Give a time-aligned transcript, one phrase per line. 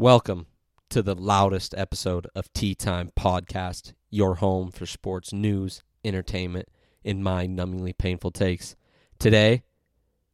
[0.00, 0.46] Welcome
[0.88, 6.70] to the loudest episode of Tea Time Podcast, your home for sports news, entertainment,
[7.04, 8.76] and mind numbingly painful takes.
[9.18, 9.62] Today,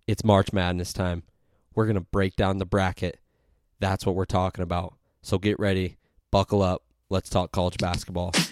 [0.06, 1.24] it's March Madness time.
[1.74, 3.18] We're going to break down the bracket.
[3.80, 4.94] That's what we're talking about.
[5.22, 5.96] So get ready,
[6.30, 6.84] buckle up.
[7.10, 8.30] Let's talk college basketball.
[8.30, 8.46] This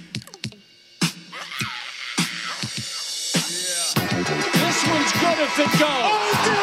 [4.88, 6.54] one's good if it goes.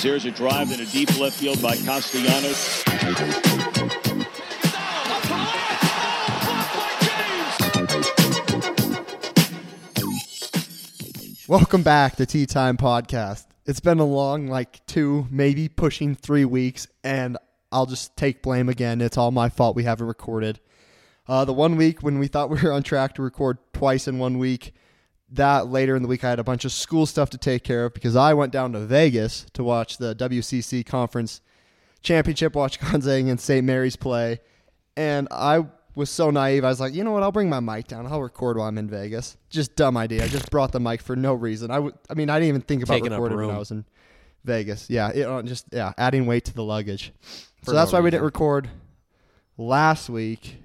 [0.00, 2.82] As there's a drive in a deep left field by Castellanos.
[11.46, 13.44] Welcome back to Tea Time Podcast.
[13.66, 17.36] It's been a long, like two, maybe pushing three weeks, and
[17.70, 19.02] I'll just take blame again.
[19.02, 20.60] It's all my fault we haven't recorded.
[21.28, 24.18] Uh, the one week when we thought we were on track to record twice in
[24.18, 24.72] one week,
[25.32, 27.86] that later in the week I had a bunch of school stuff to take care
[27.86, 31.40] of because I went down to Vegas to watch the WCC Conference
[32.02, 33.64] Championship, watch Gonzaga and St.
[33.64, 34.40] Mary's play,
[34.96, 36.64] and I was so naive.
[36.64, 37.22] I was like, you know what?
[37.22, 38.06] I'll bring my mic down.
[38.06, 39.36] I'll record while I'm in Vegas.
[39.50, 40.24] Just dumb idea.
[40.24, 41.70] I just brought the mic for no reason.
[41.70, 41.94] I would.
[42.08, 43.50] I mean, I didn't even think about Taking recording when.
[43.50, 43.84] I was in
[44.44, 44.88] Vegas.
[44.88, 47.12] Yeah, it, uh, just yeah, adding weight to the luggage.
[47.62, 48.68] For so that's no why we didn't record
[49.56, 50.56] last week.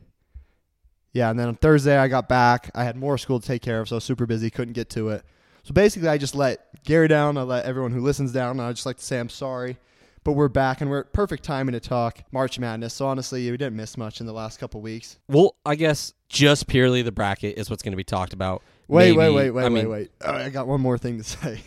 [1.16, 2.70] Yeah, and then on Thursday I got back.
[2.76, 4.90] I had more school to take care of, so I was super busy, couldn't get
[4.92, 5.24] to it.
[5.64, 7.38] So basically, I just let Gary down.
[7.38, 8.60] I let everyone who listens down.
[8.60, 9.78] And I just like to say I'm sorry,
[10.26, 12.94] but we're back and we're at perfect timing to talk March Madness.
[12.96, 15.18] So honestly, we didn't miss much in the last couple weeks.
[15.30, 18.62] Well, I guess just purely the bracket is what's going to be talked about.
[18.90, 20.12] Wait, Maybe- wait, wait, wait, I wait, mean, wait.
[20.24, 21.62] Uh, I got one more thing to say.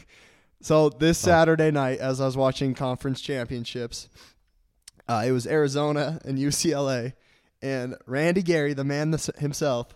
[0.60, 4.10] So this Saturday night, as I was watching conference championships,
[5.08, 7.14] uh, it was Arizona and UCLA,
[7.62, 9.94] and Randy Gary, the man himself,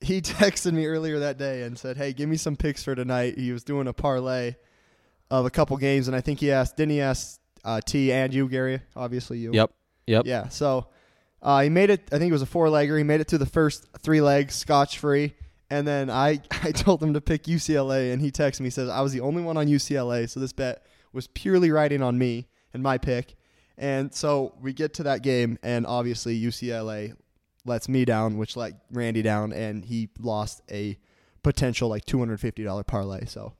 [0.00, 3.38] he texted me earlier that day and said, "Hey, give me some picks for tonight."
[3.38, 4.56] He was doing a parlay
[5.30, 8.32] of a couple games, and I think he asked, didn't he ask uh, T and
[8.32, 8.80] you, Gary?
[8.94, 9.52] Obviously, you.
[9.52, 9.72] Yep.
[10.06, 10.26] Yep.
[10.26, 10.48] Yeah.
[10.48, 10.88] So
[11.42, 12.08] uh, he made it.
[12.12, 12.96] I think it was a four legger.
[12.96, 15.34] He made it to the first three legs scotch free.
[15.70, 19.00] And then I, I told him to pick UCLA, and he texted me says I
[19.00, 22.82] was the only one on UCLA, so this bet was purely riding on me and
[22.82, 23.36] my pick.
[23.76, 27.14] And so we get to that game, and obviously UCLA
[27.64, 30.96] lets me down, which let Randy down, and he lost a
[31.42, 33.24] potential like two hundred fifty dollar parlay.
[33.26, 33.54] So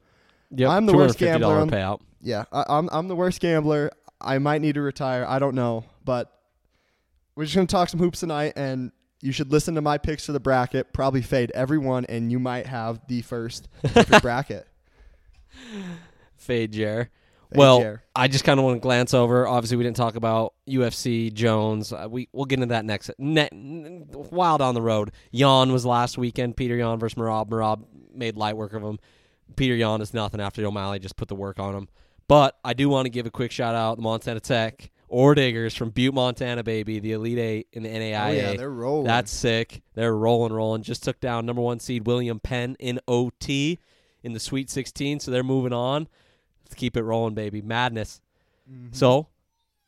[0.57, 0.71] Yep.
[0.71, 2.01] I'm the worst $250 gambler payout.
[2.21, 3.91] yeah, I, I'm I'm the worst gambler.
[4.21, 5.27] I might need to retire.
[5.29, 6.31] I don't know, but
[7.35, 10.33] we're just gonna talk some hoops tonight, and you should listen to my picks for
[10.33, 10.93] the bracket.
[10.93, 13.69] Probably fade everyone, and you might have the first
[14.23, 14.69] bracket.
[16.37, 17.11] Fade Jer.
[17.59, 17.99] Well.
[18.17, 19.47] I just kind of want to glance over.
[19.49, 21.93] Obviously, we didn't talk about UFC Jones.
[21.93, 23.11] Uh, we we'll get into that next.
[23.19, 26.57] Ne- n- while down the road, Yan was last weekend.
[26.57, 27.49] Peter Yan versus Merab.
[27.49, 27.85] Merab
[28.15, 28.99] made light work of him.
[29.57, 31.89] Peter Yan is nothing after O'Malley just put the work on him.
[32.29, 35.91] But I do want to give a quick shout out to Montana Tech Orediggers from
[35.91, 38.27] Butte, Montana, baby, the Elite Eight in the NAIA.
[38.27, 39.07] Oh yeah, they're rolling.
[39.07, 39.83] That's sick.
[39.95, 40.83] They're rolling, rolling.
[40.83, 43.79] Just took down number one seed William Penn in OT
[44.23, 46.09] in the Sweet 16, so they're moving on.
[46.65, 47.63] Let's keep it rolling, baby.
[47.63, 48.21] Madness.
[48.71, 48.89] Mm-hmm.
[48.93, 49.29] So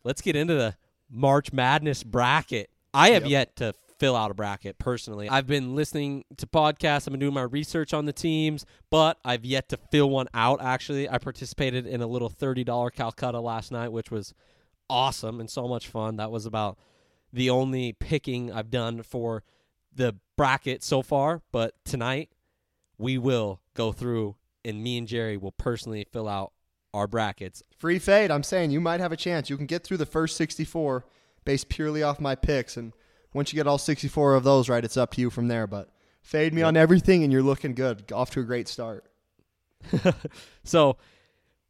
[0.04, 0.76] let's get into the
[1.10, 2.70] March Madness bracket.
[2.92, 3.30] I have Yep.
[3.30, 5.28] yet to fill out a bracket personally.
[5.28, 9.44] I've been listening to podcasts, I've been doing my research on the teams, but I've
[9.44, 11.08] yet to fill one out actually.
[11.08, 14.34] I participated in a little $30 Calcutta last night, which was
[14.90, 16.16] awesome and so much fun.
[16.16, 16.78] That was about
[17.32, 19.42] the only picking I've done for
[19.94, 22.30] the bracket so far, but tonight
[22.98, 26.52] we will go through and me and Jerry will personally fill out
[26.96, 27.62] our brackets.
[27.78, 28.30] free fade.
[28.30, 29.48] I'm saying you might have a chance.
[29.50, 31.04] You can get through the first 64
[31.44, 32.92] based purely off my picks, and
[33.32, 35.66] once you get all 64 of those right, it's up to you from there.
[35.66, 35.90] But
[36.22, 36.68] fade me Yep.
[36.68, 38.10] on everything, and you're looking good.
[38.12, 39.04] Off to a great start.
[40.64, 40.96] so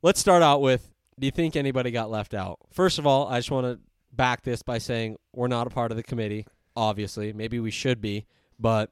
[0.03, 2.59] let's start out with do you think anybody got left out?
[2.73, 3.79] First of all, I just want to
[4.13, 7.33] back this by saying we're not a part of the committee, obviously.
[7.33, 8.27] Maybe we should be,
[8.59, 8.91] but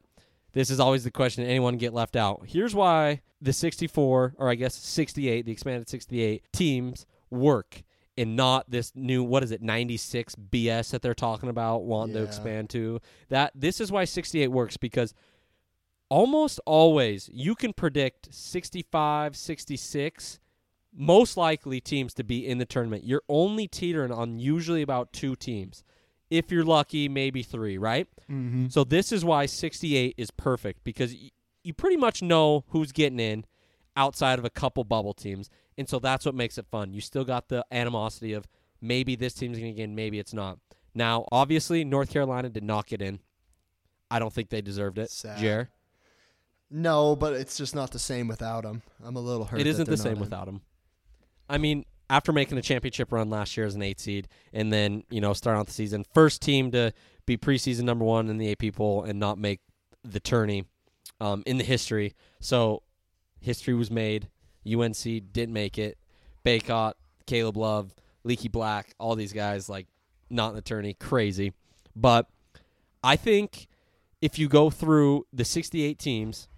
[0.55, 2.45] this is always the question anyone get left out.
[2.47, 7.83] Here's why the 64 or I guess 68, the expanded 68 teams work
[8.17, 12.23] and not this new what is it 96 BS that they're talking about wanting to
[12.23, 13.01] expand to.
[13.29, 15.13] That this is why 68 works because
[16.09, 20.39] almost always you can predict 65, 66
[20.97, 23.05] most likely teams to be in the tournament.
[23.05, 25.83] You're only teetering on usually about two teams.
[26.31, 28.09] If you're lucky, maybe three, right?
[28.31, 28.69] Mm-hmm.
[28.69, 31.31] So this is why 68 is perfect because y-
[31.63, 33.45] you pretty much know who's getting in
[33.97, 35.51] outside of a couple bubble teams.
[35.79, 36.93] And so that's what makes it fun.
[36.95, 38.47] You still got the animosity of
[38.81, 40.59] maybe this team's going to get in, maybe it's not.
[40.95, 43.19] Now, obviously, North Carolina did not get in.
[44.11, 45.11] I don't think they deserved it.
[45.11, 45.39] Sad.
[45.39, 45.71] Jer,
[46.71, 48.83] No, but it's just not the same without them.
[49.05, 49.61] I'm a little hurt.
[49.61, 50.21] it isn't the same in.
[50.21, 50.61] without him.
[51.49, 55.05] I mean, after making a championship run last year as an eight seed, and then
[55.11, 56.93] you know starting out the season, first team to
[57.27, 59.61] be preseason number one in the AP poll and not make
[60.03, 60.65] the tourney
[61.21, 62.15] um, in the history.
[62.41, 62.83] So
[63.41, 64.29] history was made.
[64.67, 65.03] UNC
[65.33, 65.99] didn't make it.
[66.45, 66.95] Bacot,
[67.27, 69.87] Caleb Love, Leaky Black, all these guys like
[70.31, 71.53] not in the tourney, crazy.
[71.97, 72.29] But
[73.03, 73.69] I think
[74.21, 76.49] if you go through the 68 teams,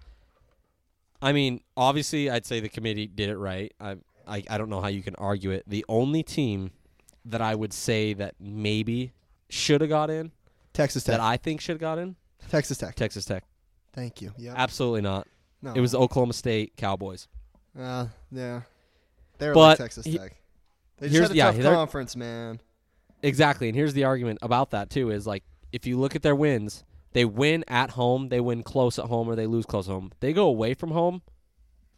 [1.21, 3.73] I mean, obviously, I'd say the committee did it right.
[3.79, 3.97] I,
[4.27, 5.63] I, I don't know how you can argue it.
[5.67, 6.71] The only team
[7.25, 9.13] that I would say that maybe
[9.49, 10.31] should have got in,
[10.73, 11.13] Texas Tech.
[11.13, 12.15] that I think should have got in,
[12.49, 12.95] Texas Tech.
[12.95, 13.43] Texas Tech.
[13.93, 14.31] Thank you.
[14.37, 14.53] Yeah.
[14.55, 15.27] Absolutely not.
[15.61, 15.73] No.
[15.73, 17.27] It was the Oklahoma State Cowboys.
[17.77, 18.61] Uh, yeah.
[19.39, 20.35] They're But like Texas he- Tech.
[20.99, 22.59] They here's- just had a yeah, tough they're- conference, man.
[23.23, 23.67] Exactly.
[23.69, 26.83] And here's the argument about that too is like if you look at their wins,
[27.13, 30.11] they win at home, they win close at home, or they lose close at home.
[30.19, 31.21] They go away from home.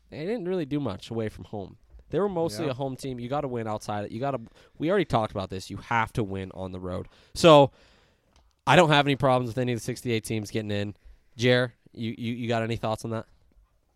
[0.10, 1.78] They didn't really do much away from home.
[2.10, 2.72] They were mostly Yeah.
[2.72, 3.20] a home team.
[3.20, 4.12] You got to win outside it.
[4.12, 4.42] You got to.
[4.78, 5.70] We already talked about this.
[5.70, 7.08] You have to win on the road.
[7.34, 7.72] So
[8.66, 10.96] I don't have any problems with any of the 68 teams getting in.
[11.38, 13.26] Jer, you, you, you got any thoughts on that?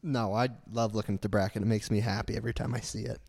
[0.01, 1.61] No, I love looking at the bracket.
[1.61, 3.19] It makes me happy every time I see it.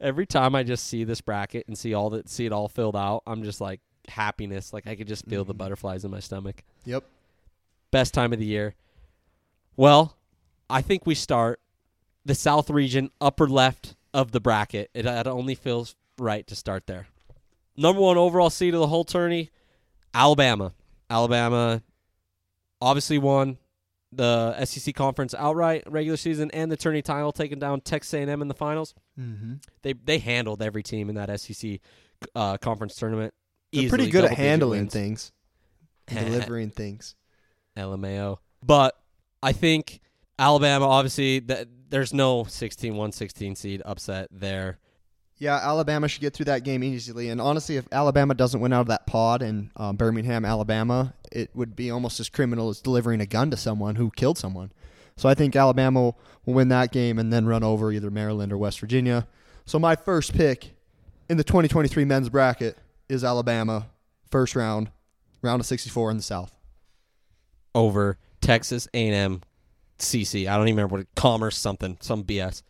[0.00, 2.96] Every time I just see this bracket and see all that, see it all filled
[2.96, 4.72] out, I'm just like happiness.
[4.72, 5.58] Like I could just feel the mm-hmm.
[5.58, 6.62] butterflies in my stomach.
[6.84, 7.04] Yep.
[7.90, 8.74] best time of the year.
[9.76, 10.16] Well,
[10.68, 11.60] I think we start
[12.24, 14.90] the South region, upper left of the bracket.
[14.94, 17.06] It, it only feels right to start there.
[17.76, 19.50] Number one overall seed of the whole tourney,
[20.14, 20.72] Alabama.
[21.08, 21.82] Alabama
[22.80, 23.58] obviously won
[24.12, 28.48] the SEC conference outright regular season and the tourney title, taking down Texas A&M in
[28.48, 28.94] the finals.
[29.18, 29.54] Mm-hmm.
[29.82, 31.80] They they handled every team in that SEC
[32.34, 33.32] uh, conference tournament.
[33.72, 34.92] They're Easily, pretty good at handling wins.
[34.92, 35.32] things,
[36.06, 37.14] delivering things.
[37.74, 38.36] LMAO.
[38.62, 38.94] But
[39.42, 40.00] I think
[40.42, 44.78] Alabama, obviously, th- there's no 16 1 16 seed upset there.
[45.38, 47.28] Yeah, Alabama should get through that game easily.
[47.28, 51.50] And honestly, if Alabama doesn't win out of that pod in um, Birmingham, Alabama, it
[51.54, 54.72] would be almost as criminal as delivering a gun to someone who killed someone.
[55.16, 58.52] So I think Alabama will, will win that game and then run over either Maryland
[58.52, 59.28] or West Virginia.
[59.64, 60.74] So my first pick
[61.28, 62.78] in the 2023 men's bracket
[63.08, 63.86] is Alabama,
[64.28, 64.90] first round,
[65.40, 66.56] round of 64 in the South.
[67.74, 69.40] over Texas A&M
[70.02, 70.46] CC.
[70.46, 72.62] I don't even remember what it, Commerce something, some BS.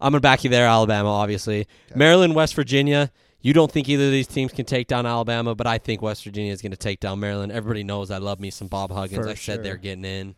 [0.00, 1.66] I'm going to back you there, Alabama, obviously.
[1.94, 3.10] Maryland, West Virginia.
[3.40, 6.24] You don't think either of these teams can take down Alabama, but I think West
[6.24, 7.52] Virginia is going to take down Maryland.
[7.52, 9.24] Everybody knows I love me some Bob Huggins.
[9.24, 10.34] For I said they're getting in.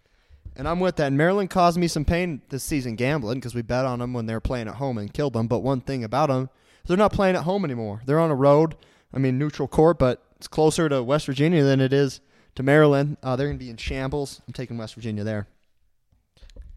[0.56, 1.06] And I'm with that.
[1.06, 4.27] And Maryland caused me some pain this season gambling because we bet on them when
[4.27, 5.47] they were playing at home and killed them.
[5.47, 6.50] But one thing about them,
[6.87, 8.03] they're not playing at home anymore.
[8.05, 8.77] They're on a road.
[9.12, 12.21] I mean, neutral court, but it's closer to West Virginia than it is
[12.55, 13.17] to Maryland.
[13.23, 14.43] Uh, they're going to be in shambles.
[14.47, 15.47] I'm taking West Virginia there.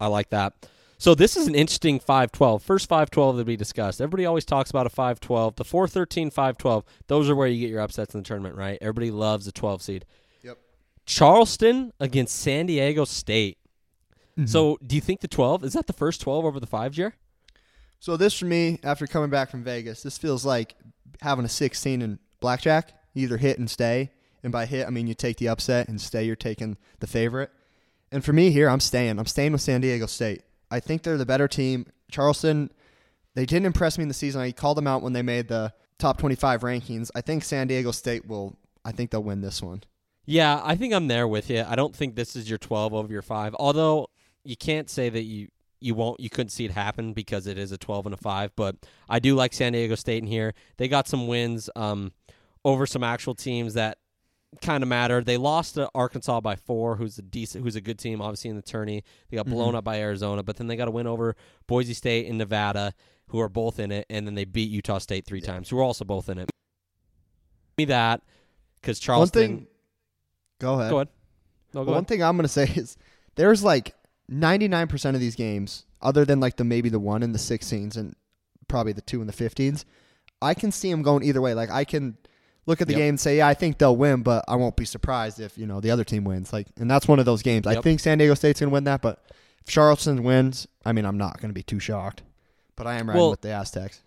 [0.04, 0.52] I like that.
[0.98, 2.62] So this is an interesting 5-12.
[2.62, 4.00] First 5-12 that we discussed.
[4.00, 5.56] Everybody always talks about a 5-12.
[5.56, 8.78] The 4-13, 5-12, those are where you get your upsets in the tournament, right?
[8.80, 10.04] Everybody loves a 12 seed.
[10.42, 10.58] Yep.
[11.04, 13.58] Charleston against San Diego State.
[14.38, 14.46] Mm-hmm.
[14.46, 17.14] So do you think the 12, is that the first 12 over the 5 year?
[17.98, 20.74] So this for me, after coming back from Vegas, this feels like
[21.22, 22.92] having a 16 in blackjack.
[23.14, 24.10] You either hit and stay,
[24.42, 27.50] and by hit I mean you take the upset, and stay you're taking the favorite.
[28.14, 29.18] And for me here, I'm staying.
[29.18, 30.42] I'm staying with San Diego State.
[30.70, 31.86] I think they're the better team.
[32.12, 32.70] Charleston,
[33.34, 34.40] they didn't impress me in the season.
[34.40, 37.10] I called them out when they made the top 25 rankings.
[37.16, 38.56] I think San Diego State will.
[38.84, 39.82] I think they'll win this one.
[40.26, 41.64] Yeah, I think I'm there with you.
[41.66, 43.56] I don't think this is your 12 over your 5.
[43.58, 44.10] Although
[44.44, 45.48] you can't say that you
[45.80, 48.54] you won't you couldn't see it happen because it is a 12 and a 5,
[48.54, 48.76] but
[49.08, 50.54] I do like San Diego State in here.
[50.76, 52.12] They got some wins um
[52.64, 53.98] over some actual teams that
[54.60, 55.22] kind of matter.
[55.22, 58.56] They lost to Arkansas by 4, who's a decent who's a good team obviously in
[58.56, 59.04] the tourney.
[59.28, 59.54] They got mm-hmm.
[59.54, 62.94] blown up by Arizona, but then they got a win over Boise State and Nevada
[63.28, 65.82] who are both in it and then they beat Utah State 3 times who are
[65.82, 66.50] also both in it.
[67.78, 68.22] Me that
[68.82, 69.66] cuz Charleston One thing.
[70.60, 70.90] Go ahead.
[70.90, 71.08] Go ahead.
[71.72, 72.08] No, go One ahead.
[72.08, 72.96] thing I'm going to say is
[73.34, 73.94] there's like
[74.30, 78.14] 99% of these games, other than like the maybe the one in the 16s and
[78.68, 79.84] probably the two in the 15s,
[80.40, 81.54] I can see them going either way.
[81.54, 82.16] Like I can
[82.66, 82.98] look at the Yep.
[82.98, 85.66] game and say, yeah, I think they'll win, but I won't be surprised if you
[85.66, 86.52] know the other team wins.
[86.52, 87.66] Like, and that's one of those games.
[87.66, 89.22] I think San Diego State's going to win that, but
[89.60, 92.22] if Charleston wins, I mean, I'm not going to be too shocked.
[92.76, 94.00] But I am riding Well- with the Aztecs.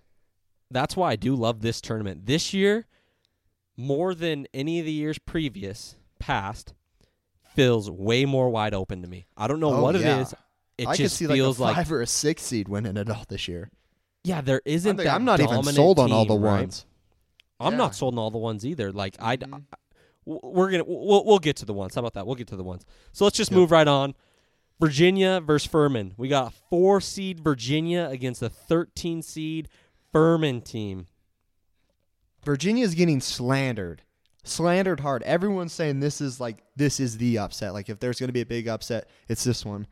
[0.69, 2.25] That's why I do love this tournament.
[2.25, 2.85] This year,
[3.77, 6.73] more than any of the years previous, past,
[7.55, 9.27] feels way more wide open to me.
[9.37, 10.17] I don't know Oh, what yeah.
[10.17, 10.33] it is.
[10.77, 12.97] It I could just see feels like a like, five or a six seed winning
[12.97, 13.69] it all this year.
[14.23, 14.91] yeah, there isn't.
[14.91, 16.61] I'm, like, that I'm not even sold on all the right?
[16.61, 16.85] ones.
[17.59, 17.77] I'm Yeah.
[17.77, 18.91] not sold on all the ones either.
[18.91, 19.63] Like I, Mhm.
[20.25, 21.95] we're gonna we'll, we'll get to the ones.
[21.95, 22.25] How about that?
[22.27, 22.85] We'll get to the ones.
[23.13, 23.57] So let's just Yep.
[23.57, 24.13] move right on.
[24.79, 26.13] Virginia versus Furman.
[26.17, 29.69] We got a four seed Virginia against a 13 seed
[30.11, 31.07] Furman team.
[32.43, 34.03] Virginia is getting slandered,
[34.43, 35.23] slandered hard.
[35.23, 37.73] Everyone's saying this is like this is the upset.
[37.73, 39.87] Like if there's going to be a big upset, it's this one.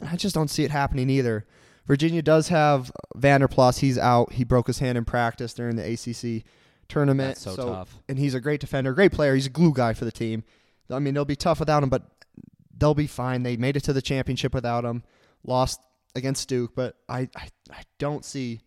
[0.00, 1.44] And I just don't see it happening either.
[1.86, 3.78] Virginia does have Vander Plas.
[3.78, 4.34] He's out.
[4.34, 6.44] He broke his hand in practice during the ACC
[6.88, 7.36] tournament.
[7.36, 7.98] That's so tough.
[8.08, 9.34] And he's a great defender, great player.
[9.34, 10.44] He's a glue guy for the team.
[10.90, 12.02] I mean, they'll be tough without him, but
[12.76, 13.42] they'll be fine.
[13.42, 15.02] They made it to the championship without him.
[15.44, 15.80] Lost
[16.14, 18.60] against Duke, but I, I, I don't see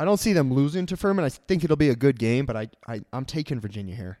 [0.00, 1.24] I don't see them losing to Furman.
[1.24, 4.20] I think it'll be a good game, but I, I I'm taking Virginia here.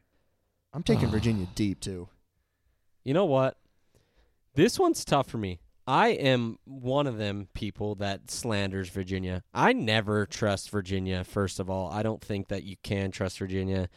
[0.72, 1.12] I'm taking ah.
[1.12, 2.08] Virginia deep too.
[3.04, 3.56] You know what?
[4.54, 5.60] This one's tough for me.
[5.88, 9.42] I am one of them people that slanders Virginia.
[9.54, 11.90] I never trust Virginia, first of all.
[11.90, 13.88] I don't think that you can trust Virginia.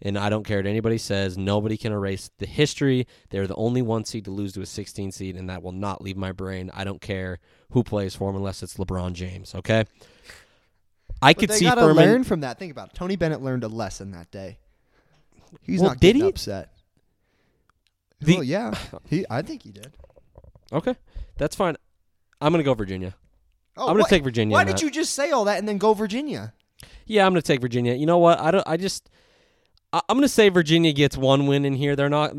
[0.00, 1.36] And I don't care what anybody says.
[1.36, 3.08] Nobody can erase the history.
[3.30, 6.00] They're the only one seed to lose to a 16 seed, and that will not
[6.00, 6.70] leave my brain.
[6.72, 7.40] I don't care
[7.72, 9.84] who plays for them unless it's LeBron James, okay?
[11.20, 11.96] I But could they see gotta Furman.
[11.96, 12.60] learn from that.
[12.60, 12.94] Think about it.
[12.94, 14.58] Tony Bennett learned a lesson that day.
[15.62, 16.28] He's Well, not did getting he?
[16.28, 16.70] upset.
[18.20, 18.72] The- well, yeah,
[19.08, 19.26] he.
[19.28, 19.92] I think he did.
[20.72, 20.94] Okay,
[21.40, 21.74] that's fine.
[22.40, 23.14] I'm going to go Virginia.
[23.76, 24.82] Oh, I'm gonna what- take Virginia Why did that.
[24.82, 26.52] you just say all that and then go Virginia?
[27.06, 27.94] Yeah, I'm going to take Virginia.
[27.94, 28.38] You know what?
[28.38, 28.66] I don't.
[28.66, 29.10] I just.
[29.92, 31.96] I, I'm going to say Virginia gets one win in here.
[31.96, 32.32] They're not.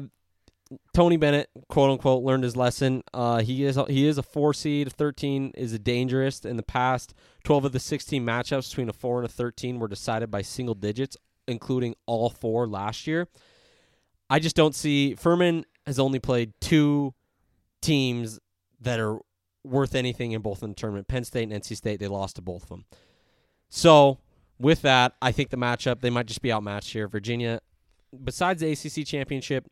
[0.93, 3.03] Tony Bennett, quote unquote, learned his lesson.
[3.13, 4.91] Uh, he is he is a four seed.
[4.93, 6.46] Thirteen is a dangerous.
[6.46, 9.89] In the past, twelve of the sixteen matchups between a four and a thirteen were
[9.89, 11.17] decided by single digits,
[11.48, 13.27] including all four last year.
[14.29, 17.13] I just don't see Furman has only played two
[17.81, 18.39] teams
[18.81, 19.19] that are
[19.63, 21.07] worth anything in both in the tournament.
[21.07, 22.85] Penn State and NC State, they lost to both of them.
[23.69, 24.17] So
[24.59, 27.07] with that, I think the matchup they might just be outmatched here.
[27.07, 27.61] Virginia,
[28.23, 29.69] besides the ACC championship,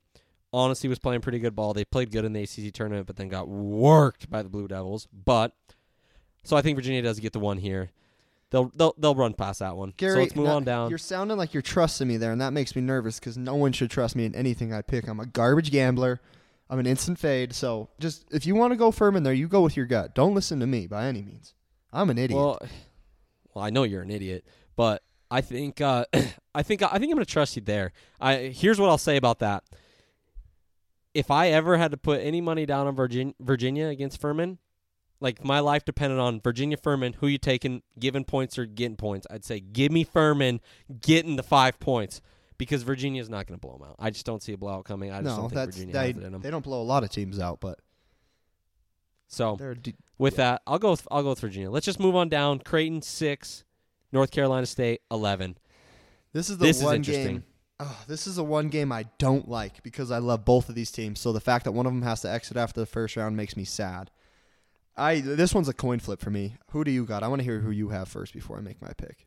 [0.54, 1.74] honestly was playing pretty good ball.
[1.74, 5.08] They played good in the ACC tournament, but then got worked by the Blue Devils.
[5.12, 5.54] But
[6.44, 7.92] so I think Virginia does get the one here.
[8.52, 9.94] They'll they'll they'll run past that one.
[9.96, 10.90] Gary, so let's move on down.
[10.90, 13.72] You're sounding like you're trusting me there, and that makes me nervous because no one
[13.74, 15.08] should trust me in anything I pick.
[15.08, 16.20] I'm a garbage gambler.
[16.70, 17.54] I'm an instant fade.
[17.54, 20.14] So just if you want to go firm in there, you go with your gut.
[20.14, 21.54] Don't listen to me by any means.
[21.92, 22.40] I'm an idiot.
[22.40, 22.60] Well,
[23.54, 24.46] well, I know you're an idiot,
[24.76, 26.06] but I think uh,
[26.56, 27.92] I think I think I'm going to trust you there.
[28.22, 29.64] I here's what I'll say about that.
[31.14, 34.60] If I ever had to put any money down on Virgin, Virginia against Furman,
[35.20, 39.26] like my life depended on Virginia Furman, who you taking, giving points or getting points,
[39.30, 40.62] I'd say give me Furman
[41.02, 42.22] getting the five points
[42.60, 43.96] because Virginia's not going to blow them out.
[43.98, 45.10] I just don't see a blowout coming.
[45.12, 46.42] I just no, don't think Virginia they, has it in them.
[46.44, 47.80] they don't blow a lot of teams out, but
[49.28, 51.72] So de- with that, I'll go with I'll go with Virginia.
[51.72, 52.60] Let's just move on down.
[52.60, 53.64] Creighton six,
[54.12, 55.58] North Carolina State eleven.
[56.34, 57.26] This is the This one interesting.
[57.38, 57.44] game.
[57.80, 60.92] Oh, this is the one game I don't like because I love both of these
[60.92, 61.20] teams.
[61.22, 63.56] So the fact that one of them has to exit after the first round makes
[63.56, 64.12] me sad.
[64.98, 66.56] I this one's a coin flip for me.
[66.72, 67.24] Who do you got?
[67.24, 69.26] I want to hear who you have first before I make my pick.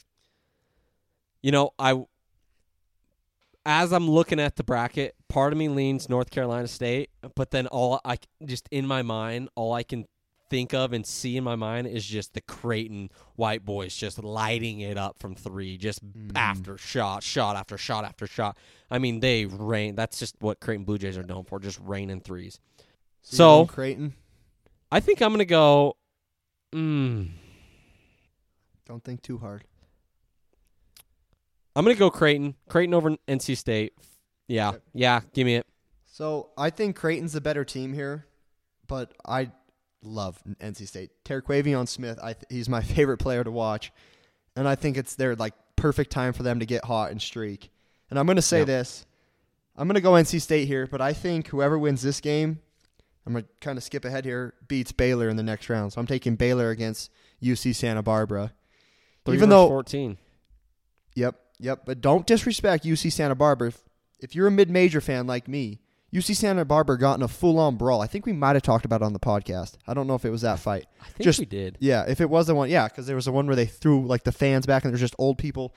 [1.41, 1.99] You know, I
[3.65, 7.67] as I'm looking at the bracket, part of me leans North Carolina State, but then
[7.69, 10.07] all I just in my mind, all I can
[10.51, 14.81] think of and see in my mind is just the Creighton white boys just lighting
[14.81, 16.01] it up from three, just
[16.35, 18.59] after shot, shot after shot after shot.
[18.91, 19.95] I mean, they rain.
[19.95, 22.59] That's just what Creighton Blue Jays are known for, just raining threes.
[22.77, 22.85] you're
[23.23, 24.15] So- Creighton,
[24.91, 25.97] I think I'm gonna go.
[26.75, 27.31] Mm,
[28.87, 29.65] don't think too hard.
[31.75, 32.55] I'm gonna go Creighton.
[32.69, 33.95] Creighton over NC State.
[34.49, 35.21] Yeah, yeah.
[35.33, 35.67] Give me it.
[36.07, 38.27] So I think Creighton's the better team here,
[38.87, 39.51] but I
[40.03, 41.11] love NC State.
[41.25, 43.93] Terquavion Smith, I th- he's my favorite player to watch,
[44.57, 47.71] and I think it's their like perfect time for them to get hot and streak.
[48.11, 48.67] And I'm gonna say Yep.
[48.67, 49.07] this,
[49.75, 52.61] I'm gonna go NC State here, but I think whoever wins this game,
[53.25, 55.95] I'm gonna kind of skip ahead here, beats Baylor in the next round.
[55.95, 57.11] So I'm taking Baylor against
[57.43, 58.53] UC Santa Barbara.
[59.27, 60.19] Even though 14.
[61.15, 61.83] Yep, yep.
[61.85, 63.69] But don't disrespect UC Santa Barbara.
[63.69, 63.83] If,
[64.21, 65.81] if you're a mid-major fan like me,
[66.13, 68.01] UC Santa Barbara got in a full-on brawl.
[68.03, 69.77] I think we might have talked about it on the podcast.
[69.87, 70.87] I don't know if it was that fight.
[71.01, 71.79] I think just- we did.
[71.81, 74.07] Yeah, if it was the one, yeah, because there was the one where they threw
[74.07, 75.75] like the fans back and there's just old people,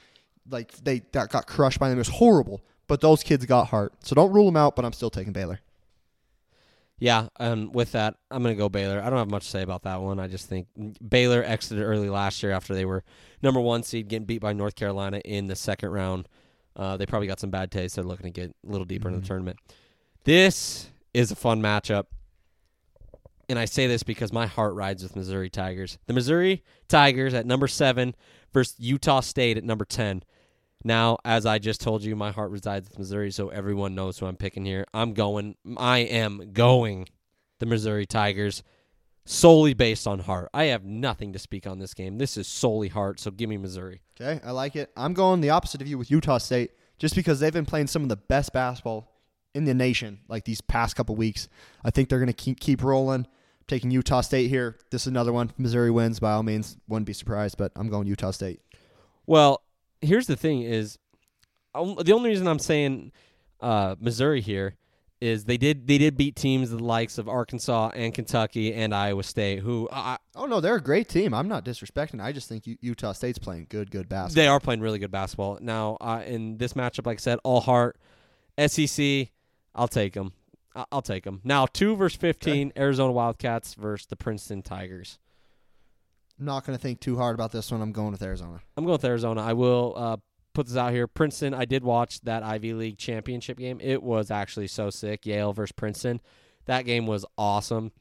[0.49, 1.97] like they that got crushed by them.
[1.97, 2.61] It was horrible.
[2.87, 3.93] But those kids got heart.
[4.03, 4.75] So don't rule them out.
[4.75, 5.59] But I'm still taking Baylor.
[6.97, 9.01] Yeah, and with that, I'm going to go Baylor.
[9.01, 10.19] I don't have much to say about that one.
[10.19, 10.67] I just think
[11.05, 13.03] Baylor exited early last year after they were
[13.41, 16.29] number one seed, getting beat by North Carolina in the second round.
[16.75, 17.95] Uh, they probably got some bad taste.
[17.95, 19.57] They're looking to get a little deeper in the tournament.
[20.23, 22.05] This is a fun matchup.
[23.47, 25.97] And I say this because my heart rides with Missouri Tigers.
[26.07, 28.15] The Missouri Tigers at number seven
[28.53, 30.23] versus Utah State at number 10.
[30.85, 34.27] Now, as I just told you, my heart resides with Missouri, so everyone knows who
[34.27, 34.85] I'm picking here.
[34.93, 37.09] I'm going, I am going
[37.59, 38.63] the Missouri Tigers.
[39.25, 40.49] solely based on heart.
[40.53, 42.17] I have nothing to speak on this game.
[42.17, 44.01] This is solely heart, so give me Missouri.
[44.19, 44.91] Okay, I like it.
[44.95, 48.03] I'm going the opposite of you with Utah State, just because they've been playing some
[48.03, 49.11] of the best basketball
[49.53, 51.49] in the nation like these past couple weeks.
[51.83, 53.27] I think they're going to keep keep rolling.
[53.67, 54.77] Taking Utah State here.
[54.91, 55.51] This is another one.
[55.57, 56.77] Missouri wins by all means.
[56.87, 58.61] Wouldn't be surprised, but I'm going Utah State.
[59.25, 59.63] Well,
[60.05, 60.97] here's the thing: is
[61.73, 63.11] um, the only reason I'm saying
[63.59, 64.75] uh, Missouri here
[65.21, 69.23] is they did they did beat teams the likes of Arkansas and Kentucky and Iowa
[69.23, 71.33] State, who I, Oh no, they're a great team.
[71.33, 72.21] I'm not disrespecting.
[72.21, 74.43] I just think Utah State's playing good, good basketball.
[74.43, 75.97] they are playing really good basketball now.
[76.01, 77.97] Uh, in this matchup, like I said, all heart,
[78.67, 79.29] SEC,
[79.73, 80.33] I'll take them.
[80.91, 81.39] I'll take them.
[81.45, 85.19] Now two versus fifteen, Arizona Wildcats versus the Princeton Tigers.
[86.39, 87.81] I'm not going to think too hard about this one.
[87.81, 88.61] I'm going with Arizona.
[88.75, 89.41] I'm going with Arizona.
[89.41, 90.17] I will uh,
[90.53, 91.07] put this out here.
[91.07, 93.79] Princeton, I did watch that Ivy League championship game.
[93.81, 95.25] It was actually so sick.
[95.25, 96.19] Yale versus Princeton.
[96.65, 97.91] That game was awesome.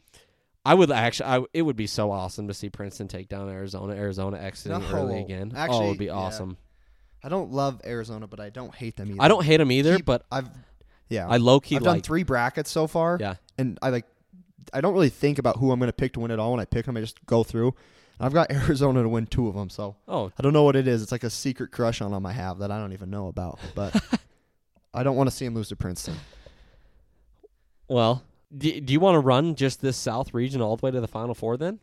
[0.67, 3.93] I would actually, I, it would be so awesome to see Princeton take down Arizona.
[3.95, 5.53] Arizona exiting No, early again.
[5.55, 6.13] oh, it actually, would be yeah.
[6.15, 6.57] awesome.
[7.23, 9.23] I don't love Arizona, but I don't hate them either.
[9.23, 10.49] I don't hate them either, Keep- but I've
[11.09, 11.29] yeah.
[11.29, 12.05] I low key I've done like.
[12.05, 13.19] three brackets so far.
[13.21, 13.35] Yeah.
[13.59, 14.07] and I like
[14.73, 16.61] I don't really think about who I'm going to pick to win it all when
[16.61, 16.97] I pick them.
[16.97, 17.75] I just go through.
[18.21, 20.87] I've got Arizona to win two of them, so Oh, I don't know what it
[20.87, 21.03] is.
[21.03, 23.59] It's like a secret crush on them I have that I don't even know about,
[23.75, 23.95] but
[24.95, 26.17] I don't want to see them lose to Princeton.
[27.89, 28.23] well,
[28.57, 31.09] do, do you want to run just this South region all the way to the
[31.09, 31.81] Final Four then,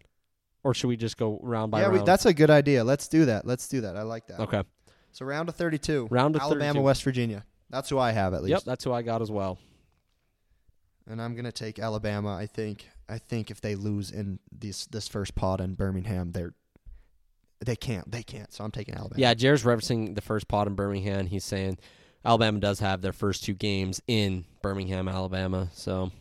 [0.64, 2.00] or should we just go round by yeah, round?
[2.00, 2.84] we, that's a good idea.
[2.84, 3.46] Let's do that.
[3.46, 3.98] Let's do that.
[3.98, 4.40] I like that.
[4.42, 4.64] okay.
[5.12, 6.08] So round of 32.
[6.10, 6.82] Round of Alabama, 32.
[6.82, 7.46] West Virginia.
[7.70, 8.52] That's who I have at least.
[8.52, 9.60] Yep, that's who I got as well.
[11.08, 12.34] And I'm gonna take Alabama.
[12.36, 12.88] I think.
[13.12, 16.54] I think if they lose in this this first pod in Birmingham, they're
[17.64, 18.10] they can't.
[18.10, 18.52] They can't.
[18.52, 19.20] So I'm taking Alabama.
[19.22, 21.28] Yeah, Jared's referencing the first pot in Birmingham.
[21.28, 21.78] He's saying
[22.26, 25.70] Alabama does have their first two games in Birmingham, Alabama.
[25.74, 26.12] So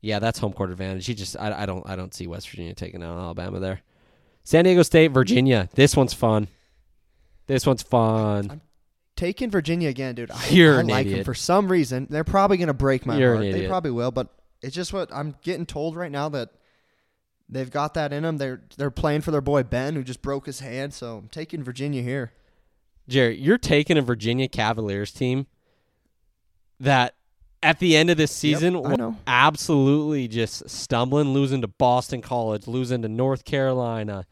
[0.00, 1.06] yeah, that's home court advantage.
[1.06, 3.80] He just I, I don't I don't see West Virginia taking out Alabama there.
[4.44, 5.68] San Diego State, Virginia.
[5.74, 6.48] This one's fun.
[7.46, 8.60] This one's fun.
[9.16, 10.30] taking Virginia again, dude.
[10.30, 11.26] I, You're I an like them idiot.
[11.26, 12.06] for some reason.
[12.08, 13.52] They're probably gonna break my You're heart.
[13.52, 14.28] They probably will, but
[14.62, 16.50] it's just what I'm getting told right now that
[17.48, 18.38] they've got that in them.
[18.38, 20.94] They're they're playing for their boy Ben, who just broke his hand.
[20.94, 22.32] So I'm taking Virginia here.
[23.08, 25.46] Jerry, you're taking a Virginia Cavaliers team
[26.78, 27.14] that
[27.62, 33.02] at the end of this season was absolutely just stumbling, losing to Boston College, losing
[33.02, 34.26] to North Carolina,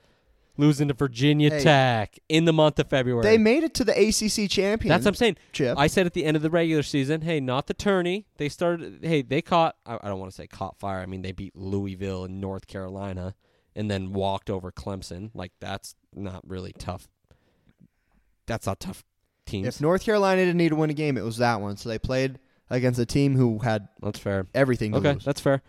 [0.58, 1.62] losing to Virginia Hey.
[1.62, 3.22] Tech in the month of February.
[3.22, 4.88] They made it to the ACC championship.
[4.88, 5.36] That's what I'm saying.
[5.52, 5.78] Chip.
[5.78, 8.26] I said at the end of the regular season, hey, not the tourney.
[8.36, 8.98] They started.
[9.02, 9.76] Hey, they caught.
[9.86, 11.00] I, I don't want to say caught fire.
[11.00, 13.34] I mean, they beat Louisville and North Carolina,
[13.74, 15.30] and then walked over Clemson.
[15.32, 17.08] Like that's not really tough.
[18.46, 19.04] That's not tough
[19.46, 19.66] teams.
[19.66, 21.76] if North Carolina didn't need to win a game, it was that one.
[21.76, 22.38] So they played
[22.70, 24.46] against a team who had that's fair.
[24.54, 25.24] everything Okay, lose.
[25.24, 25.62] that's fair.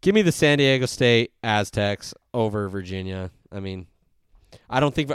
[0.00, 3.30] Give me the San Diego State Aztecs over Virginia.
[3.50, 3.86] I mean,
[4.68, 5.10] I don't think,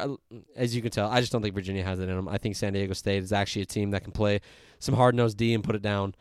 [0.55, 2.27] as you can tell, I just don't think Virginia has it in them.
[2.27, 4.41] I think San Diego State is actually a team that can play
[4.79, 6.15] some hard nosed D and put it down.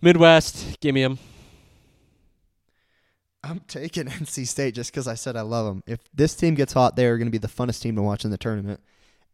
[0.00, 1.18] Midwest, give me them.
[3.42, 5.82] I'm taking NC State just because I said I love them.
[5.86, 8.24] If this team gets hot, they are going to be the funnest team to watch
[8.24, 8.80] in the tournament.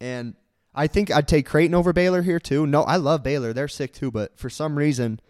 [0.01, 0.35] And
[0.75, 2.67] I think I'd take Creighton over Baylor here too.
[2.67, 4.11] No, I love Baylor; they're sick too.
[4.11, 5.21] But for some reason,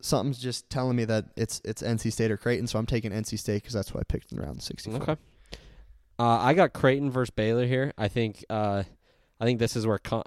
[0.00, 2.66] something's just telling me that it's it's NC State or Creighton.
[2.66, 5.02] So I'm taking NC State because that's what I picked in round 64.
[5.02, 5.16] Okay.
[6.20, 7.94] Uh, I got Creighton versus Baylor here.
[7.96, 8.44] I think.
[8.50, 8.82] Uh,
[9.40, 9.98] I think this is where.
[9.98, 10.24] Con-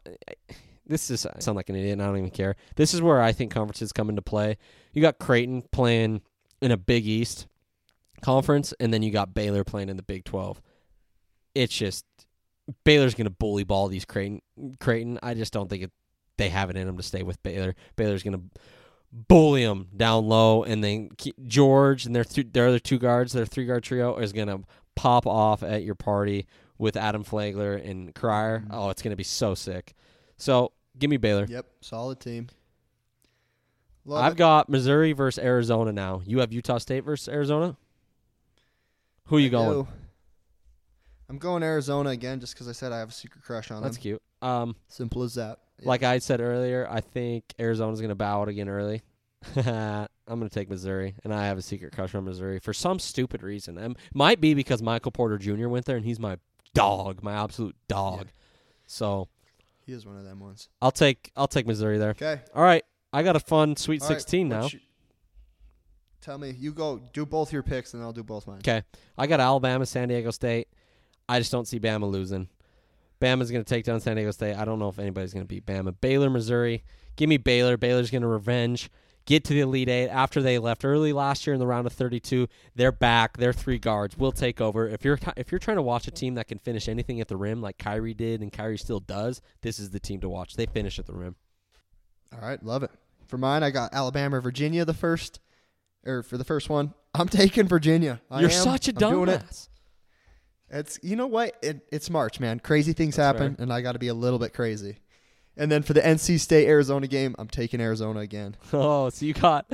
[0.88, 2.00] this is I sound like an idiot.
[2.00, 2.56] I don't even care.
[2.76, 4.58] This is where I think conferences come into play.
[4.94, 6.22] You got Creighton playing
[6.64, 7.46] in a Big East
[8.22, 10.64] conference, and then you got Baylor playing in the Big Twelve.
[11.54, 12.06] It's just
[12.86, 14.42] Baylor's going to bully ball these Creighton.
[14.80, 15.20] Creighton.
[15.22, 15.92] I just don't think it,
[16.38, 17.76] they have it in them to stay with Baylor.
[17.98, 18.60] Baylor's going to
[19.12, 21.10] bully them down low, and then
[21.46, 24.64] George and their th- their other two guards, their three guard trio, is going to
[24.96, 26.46] pop off at your party
[26.78, 28.64] with Adam Flagler and Cryer.
[28.70, 29.94] Oh, it's going to be so sick.
[30.38, 31.46] So give me Baylor.
[31.50, 32.48] Yep, solid team.
[34.06, 34.38] Love I've it.
[34.38, 36.22] got Missouri versus Arizona now.
[36.26, 37.78] You have Utah State versus Arizona.
[39.28, 39.84] Who are you I going?
[39.84, 39.88] do.
[41.30, 43.96] I'm going Arizona again just because I said I have a secret crush on That's
[43.96, 44.02] them.
[44.02, 44.22] cute.
[44.42, 45.60] Um, Simple as that.
[45.80, 45.88] Yeah.
[45.88, 49.02] like I said earlier, I think Arizona's going to bow out again early.
[50.28, 52.98] I'm going to take Missouri, and I have a secret crush on Missouri for some
[53.00, 53.78] stupid reason.
[53.78, 55.68] Um, might be because Michael Porter Jr.
[55.68, 56.38] went there, and he's my
[56.74, 58.28] dog, my absolute dog.
[58.86, 59.28] So
[59.86, 60.70] he is one of them ones.
[60.82, 62.12] I'll take I'll take Missouri there.
[62.12, 62.40] Okay.
[62.56, 64.62] All right, I got a fun Sweet All right, 16 now.
[64.62, 64.82] what's your-
[66.22, 68.60] tell me, you go do both your picks, and I'll do both mine.
[68.60, 68.84] Okay,
[69.18, 70.68] I got Alabama, San Diego State.
[71.28, 72.48] I just don't see Bama losing.
[73.22, 74.56] Bama's going to take down San Diego State.
[74.56, 75.96] I don't know if anybody's going to beat Bama.
[76.02, 76.84] Baylor, Missouri.
[77.16, 77.78] Give me Baylor.
[77.78, 78.90] Baylor's going to revenge.
[79.26, 81.94] Get to the Elite Eight after they left early last year in the round of
[81.94, 82.48] 32.
[82.76, 83.38] They're back.
[83.38, 84.18] They're three guards.
[84.18, 84.88] We'll take over.
[84.88, 87.38] If you're if you're trying to watch a team that can finish anything at the
[87.38, 90.56] rim like Kyrie did and Kyrie still does, this is the team to watch.
[90.56, 91.36] They finish at the rim.
[92.34, 92.92] All right, love it.
[93.28, 95.40] For mine, I got Alabama, Virginia, the first,
[96.06, 96.94] or for the first one.
[97.14, 98.22] I'm taking Virginia.
[98.30, 98.64] I You're am.
[98.64, 99.42] such a I'm doing it.
[99.42, 99.70] dumbass.
[100.70, 101.56] It's you know what?
[101.62, 102.60] It, it's March, man.
[102.60, 103.64] Crazy things That's happen, fair.
[103.64, 104.98] and I got to be a little bit crazy.
[105.56, 108.56] And then for the NC State Arizona game, I'm taking Arizona again.
[108.74, 109.66] Oh, so you got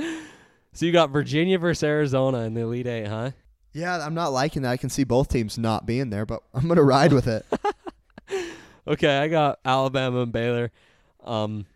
[0.72, 3.30] so you got Virginia versus Arizona in the Elite Eight, huh?
[3.72, 4.70] Yeah, I'm not liking that.
[4.70, 7.46] I can see both teams not being there, but I'm gonna ride with it.
[8.86, 10.72] Okay, I got Alabama and Baylor.
[11.22, 11.66] Um,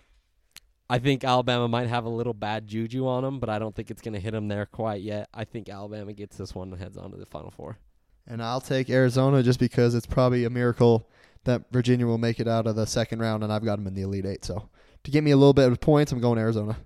[0.88, 3.90] I think Alabama might have a little bad juju on them, but I don't think
[3.90, 5.28] it's going to hit them there quite yet.
[5.32, 7.78] I think Alabama gets this one and heads on to the Final Four.
[8.26, 11.08] and I'll take Arizona just because it's probably a miracle
[11.44, 13.94] that Virginia will make it out of the second round, and I've got them in
[13.94, 14.44] the Elite Eight.
[14.44, 14.68] So
[15.04, 16.76] to get me a little bit of points, I'm going Arizona.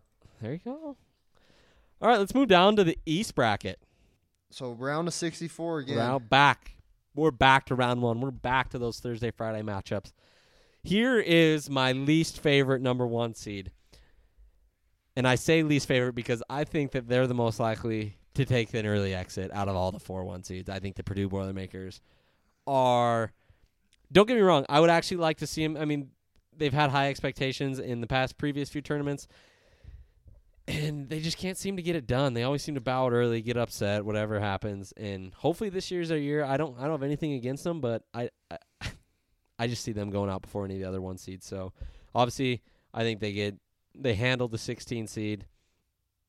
[0.41, 0.97] There you go.
[2.01, 3.81] All right, let's move down to the East bracket.
[4.51, 5.97] So round of 64 again.
[5.97, 6.77] Now back.
[7.15, 8.21] We're back to round one.
[8.21, 10.13] We're back to those Thursday Friday matchups.
[10.85, 13.73] Here is my least favorite number one seed.
[15.17, 18.73] And I say least favorite because I think that they're the most likely to take
[18.75, 20.71] an early exit out of all the four one seeds.
[20.71, 22.01] I think the Purdue Boilermakers
[22.69, 23.33] are
[24.13, 26.11] don't get me wrong, I would actually like to see them I mean,
[26.57, 29.29] they've had high expectations in the past previous few tournaments.
[30.67, 32.35] And they just can't seem to get it done.
[32.35, 34.93] They always seem to bow out early, get upset, whatever happens.
[34.99, 36.45] And hopefully this year's their year.
[36.45, 38.59] I don't I don't have anything against them, but I I,
[39.59, 41.47] I just see them going out before any of the other one seeds.
[41.47, 41.73] So
[42.15, 43.57] obviously I think they get
[43.95, 45.47] they handled the 16 seed.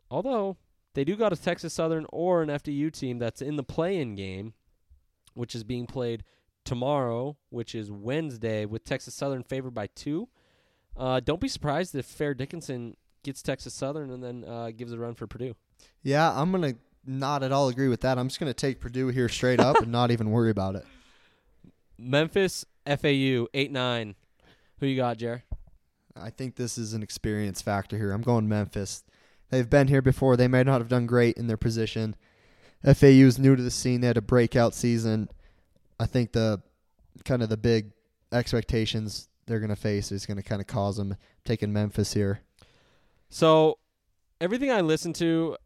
[0.09, 0.57] Although
[0.93, 4.53] they do got a Texas Southern or an FDU team that's in the play-in game,
[5.33, 6.23] which is being played
[6.69, 10.29] tomorrow, which is Wednesday, with Texas Southern favored by two.
[10.95, 14.99] Uh, don't be surprised if Fair Dickinson gets Texas Southern and then uh, gives a
[14.99, 15.55] run for Purdue.
[16.03, 16.75] Yeah, I'm gonna
[17.07, 18.19] not at all agree with that.
[18.19, 20.85] I'm just gonna take Purdue here straight up and not even worry about it.
[21.97, 24.13] Memphis FAU eight nine.
[24.79, 25.43] Who you got, Jer?
[26.15, 28.11] I think this is an experience factor here.
[28.11, 29.03] I'm going Memphis.
[29.49, 30.37] They've been here before.
[30.37, 32.15] They may not have done great in their position.
[32.83, 34.01] FAU is new to the scene.
[34.01, 35.29] They had a breakout season.
[35.99, 36.61] I think the
[37.25, 37.91] kind of the big
[38.31, 42.41] expectations they're going to face is going to kind of cause them taking Memphis here.
[43.29, 43.79] So
[44.39, 45.57] everything I listen to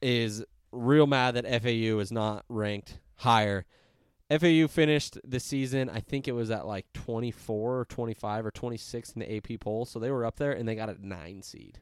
[0.00, 3.66] is real mad that FAU is not ranked higher.
[4.30, 9.12] FAU finished the season, I think it was at like 24 or 25 or 26
[9.12, 11.80] in the AP poll, so they were up there and they got a 9 seed.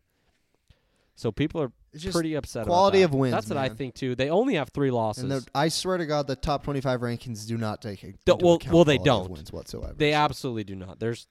[1.18, 3.14] So people are just pretty upset quality about that.
[3.16, 4.14] of wins, That's what I think too.
[4.14, 5.24] They only have 3 losses.
[5.24, 8.74] And I swear to God, the top 25 rankings do not take into well- account
[8.74, 9.30] well, they don't.
[9.30, 9.94] wins whatsoever.
[9.96, 11.00] they absolutely do not.
[11.00, 11.26] There's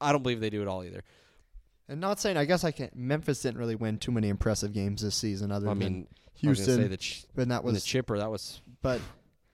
[0.00, 1.04] I don't believe they do it all either.
[1.88, 2.94] and not saying I guess I can't.
[2.96, 6.48] Memphis didn't really win too many impressive games this season, other I than mean, I
[6.48, 6.82] was Houston.
[6.82, 9.00] say the ch- and that when the chipper that was but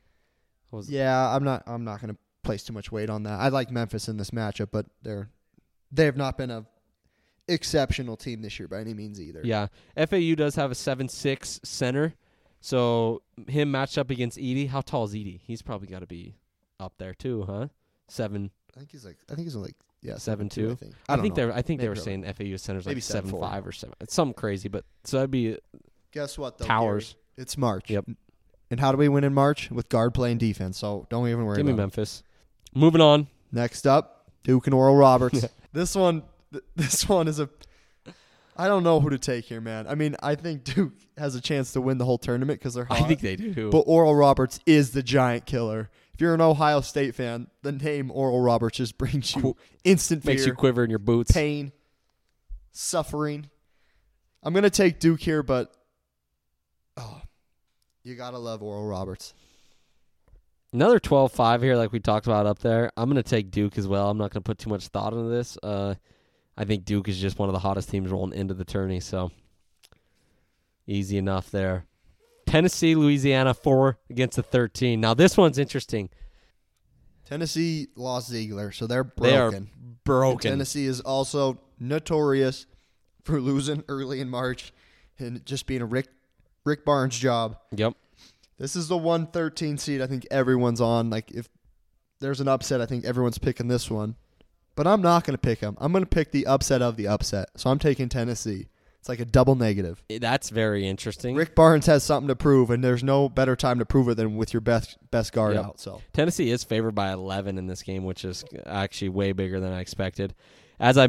[0.70, 1.62] was Yeah, I'm not.
[1.66, 3.38] I'm not going to place too much weight on that.
[3.40, 5.28] I like Memphis in this matchup, but they're
[5.92, 6.64] they have not been a
[7.48, 9.40] exceptional team this year by any means either.
[9.44, 12.14] Yeah, FAU does have a seven six center,
[12.60, 14.66] so him matched up against Edie.
[14.66, 15.40] How tall is Edie?
[15.44, 16.34] He's probably got to be
[16.80, 17.68] up there too, huh?
[18.08, 18.50] Seven.
[18.74, 19.16] I think he's like.
[19.30, 19.76] I think he's like.
[20.04, 20.66] Yeah, Seven, two.
[20.66, 20.72] two?
[20.72, 20.94] I think.
[21.08, 21.46] I, don't think know.
[21.46, 21.54] they're.
[21.54, 23.94] I think they were saying FAU centers like seven, five or seven.
[24.00, 25.56] It's something crazy, but so that'd be
[26.12, 26.58] Guess what?
[26.58, 27.12] Though, towers.
[27.12, 27.18] Gary?
[27.38, 27.90] It's March.
[27.90, 28.04] Yep.
[28.70, 30.78] And how do we win in March with guard playing defense?
[30.78, 31.56] So don't even worry.
[31.56, 31.84] Give me about it.
[31.84, 32.22] Memphis.
[32.74, 33.26] Moving on.
[33.50, 35.46] Next up, Duke and Oral Roberts.
[35.72, 36.22] this one,
[36.52, 37.48] th- this one is a.
[38.54, 39.86] I don't know who to take here, man.
[39.88, 42.84] I mean, I think Duke has a chance to win the whole tournament because they're
[42.84, 43.00] hot.
[43.00, 43.70] I think they do.
[43.70, 45.88] But Oral Roberts is the giant killer.
[46.12, 50.34] If you're an Ohio State fan, the name Oral Roberts just brings you instant fear,
[50.34, 51.32] Makes you quiver in your boots.
[51.32, 51.72] pain,
[52.72, 53.48] suffering.
[54.42, 55.74] I'm gonna take Duke here, but
[56.98, 57.22] oh,
[58.02, 59.32] you gotta love Oral Roberts.
[60.74, 62.90] Another 12-5 here, like we talked about up there.
[62.96, 64.08] I'm going to take Duke as well.
[64.08, 65.58] I'm not going to put too much thought into this.
[65.62, 65.96] Uh,
[66.56, 69.30] I think Duke is just one of the hottest teams rolling into the tourney, so
[70.86, 71.86] easy enough there.
[72.46, 75.00] Tennessee, Louisiana, four against the 13.
[75.00, 76.10] Now this one's interesting.
[77.24, 79.70] Tennessee lost Zeigler, so they're They are broken.
[80.04, 80.50] broken.
[80.50, 82.66] Tennessee is also notorious
[83.22, 84.72] for losing early in March
[85.18, 86.08] and just being a Rick
[86.64, 87.56] Rick Barnes job.
[87.74, 87.94] Yep.
[88.58, 91.08] This is the 113 seed I think everyone's on.
[91.10, 91.48] Like if
[92.20, 94.16] there's an upset, I think everyone's picking this one.
[94.74, 95.76] But I'm not going to pick them.
[95.80, 97.50] I'm going to pick the upset of the upset.
[97.56, 98.68] So I'm taking Tennessee.
[99.00, 100.02] It's like a double negative.
[100.08, 101.34] Eh, That's very interesting.
[101.34, 104.36] Rick Barnes has something to prove, and there's no better time to prove it than
[104.36, 105.64] with your best best guard Yep.
[105.64, 105.80] out.
[105.80, 109.72] So Tennessee is favored by 11 in this game, which is actually way bigger than
[109.72, 110.34] I expected.
[110.78, 111.08] As I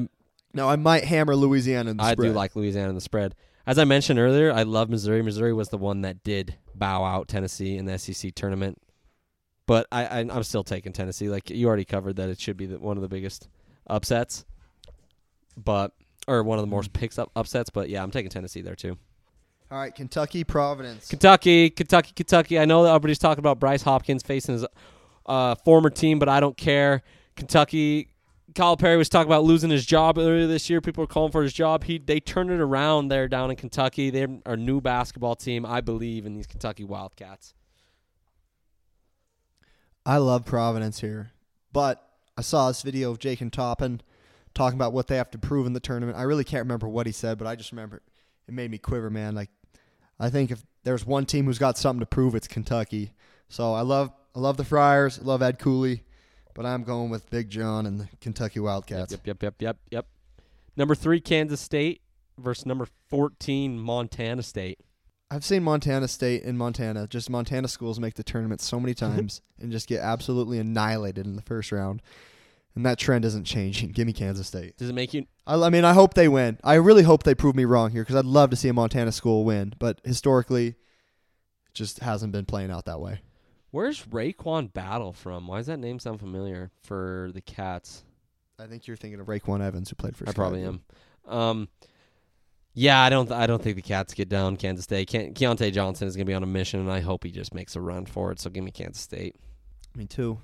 [0.56, 2.28] Now I might hammer Louisiana in the I spread.
[2.30, 3.36] do like Louisiana in the spread.
[3.68, 5.22] As I mentioned earlier, I love Missouri.
[5.22, 8.82] Missouri was the one that did bow out Tennessee in the SEC tournament,
[9.68, 11.30] but I, I I'm still taking Tennessee.
[11.30, 13.48] Like you already covered that it should be the, one of the biggest
[13.88, 14.46] upsets,
[15.58, 15.92] but
[16.28, 16.92] or one of the Mm-hmm.
[16.94, 17.70] picks up upsets.
[17.70, 18.98] But yeah, I'm taking Tennessee there too.
[19.72, 21.10] All right, Kentucky Providence.
[21.10, 22.60] Kentucky, Kentucky, Kentucky.
[22.60, 24.66] I know that everybody's talking about Bryce Hopkins facing his
[25.26, 27.02] uh, former team, but I don't care.
[27.36, 28.10] Kentucky,
[28.54, 30.80] Calipari was talking about losing his job earlier this year.
[30.80, 31.86] People were calling for his job.
[31.86, 34.12] He they turned it around there down in Kentucky.
[34.12, 35.66] They're a new basketball team.
[35.66, 37.56] I believe in these Kentucky Wildcats.
[40.06, 41.32] I love Providence here,
[41.72, 42.06] but
[42.38, 44.02] I saw this video of Jacob Toppin
[44.54, 46.18] talking about what they have to prove in the tournament.
[46.18, 48.02] I really can't remember what he said, but I just remember
[48.48, 49.36] it made me quiver, man.
[49.36, 49.50] Like
[50.20, 53.14] I think if there's one team who's got something to prove, it's Kentucky.
[53.50, 56.04] So I love I love the Friars, I love Ed Cooley,
[56.54, 59.12] but I'm going with Big John and the Kentucky Wildcats.
[59.12, 60.08] Yep, yep, yep, yep, yep.
[60.76, 62.02] Number three, Kansas State
[62.38, 64.80] versus number fourteen, Montana State.
[65.34, 69.42] I've seen Montana State and Montana, just Montana schools make the tournament so many times
[69.60, 72.04] and just get absolutely annihilated in the first round.
[72.76, 73.92] And that trend isn't changing.
[73.92, 74.78] Give me Kansas State.
[74.78, 75.26] Does it make you?
[75.48, 76.60] I, I mean, I hope they win.
[76.64, 79.12] I really hope they prove me wrong here because I'd love to see a Montana
[79.12, 79.74] school win.
[79.80, 83.22] But historically, it just hasn't been playing out that way.
[83.72, 85.48] Where's RaeQuan Battle from?
[85.48, 88.04] Why does that name sound familiar for the Cats?
[88.60, 90.30] I think you're thinking of Raekwon Evans, who played for.
[90.30, 90.84] I probably am.
[91.28, 91.70] Um,
[92.74, 93.32] yeah, I don't.
[93.32, 95.08] I don't think the Cats get down Kansas State.
[95.10, 97.54] Ke- Keyontae Johnson is going to be on a mission, and I hope he just
[97.54, 98.40] makes a run for it.
[98.40, 99.36] So give me Kansas State.
[99.96, 100.40] Me too.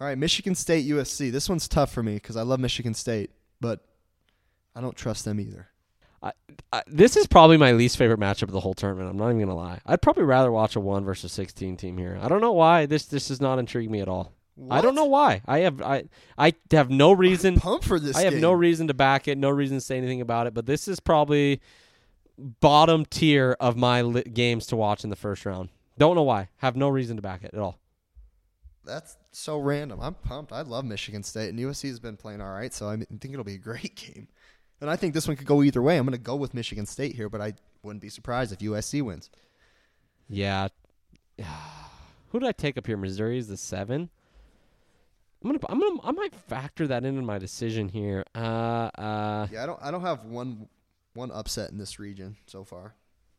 [0.00, 1.30] All right, Michigan State, USC.
[1.30, 3.80] This one's tough for me because I love Michigan State, but
[4.74, 5.68] I don't trust them either.
[6.22, 6.32] I,
[6.72, 9.08] I, this is probably my least favorite matchup of the whole tournament.
[9.10, 9.80] I'm not even going to lie.
[9.86, 12.18] I'd probably rather watch a one versus sixteen team here.
[12.20, 14.32] I don't know why this this does not intrigue me at all.
[14.70, 15.42] I don't know why.
[15.46, 16.04] I have I
[16.38, 17.60] I have no reason.
[17.60, 18.16] Pump for this.
[18.16, 18.42] I have game.
[18.42, 20.98] no reason to back it, no reason to say anything about it, but this is
[21.00, 21.60] probably
[22.38, 25.68] bottom tier of my li- games to watch in the first round.
[25.98, 26.48] Don't know why.
[26.58, 27.78] Have no reason to back it at all.
[28.84, 30.00] That's so random.
[30.00, 30.52] I'm pumped.
[30.52, 33.32] I love Michigan State, and USC has been playing all right, so I I think
[33.32, 34.28] it'll be a great game.
[34.80, 35.96] And I think this one could go either way.
[35.96, 39.02] I'm going to go with Michigan State here, but I wouldn't be surprised if USC
[39.02, 39.30] wins.
[40.28, 40.68] Yeah.
[42.28, 42.96] Who did I take up here?
[42.96, 44.10] Missouri is the seven.
[45.46, 48.24] I'm gonna, I'm gonna, I might factor that into my decision here.
[48.34, 49.78] Uh, uh, Yeah, I don't.
[49.80, 50.68] I don't have one
[51.14, 52.94] one upset in this region so far,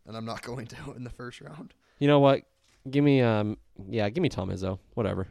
[0.05, 1.73] and I'm not going to in the first round.
[1.99, 2.43] you know what?
[2.89, 3.57] Give me, um,
[3.89, 4.79] yeah, give me Tom Izzo.
[4.93, 5.27] Whatever.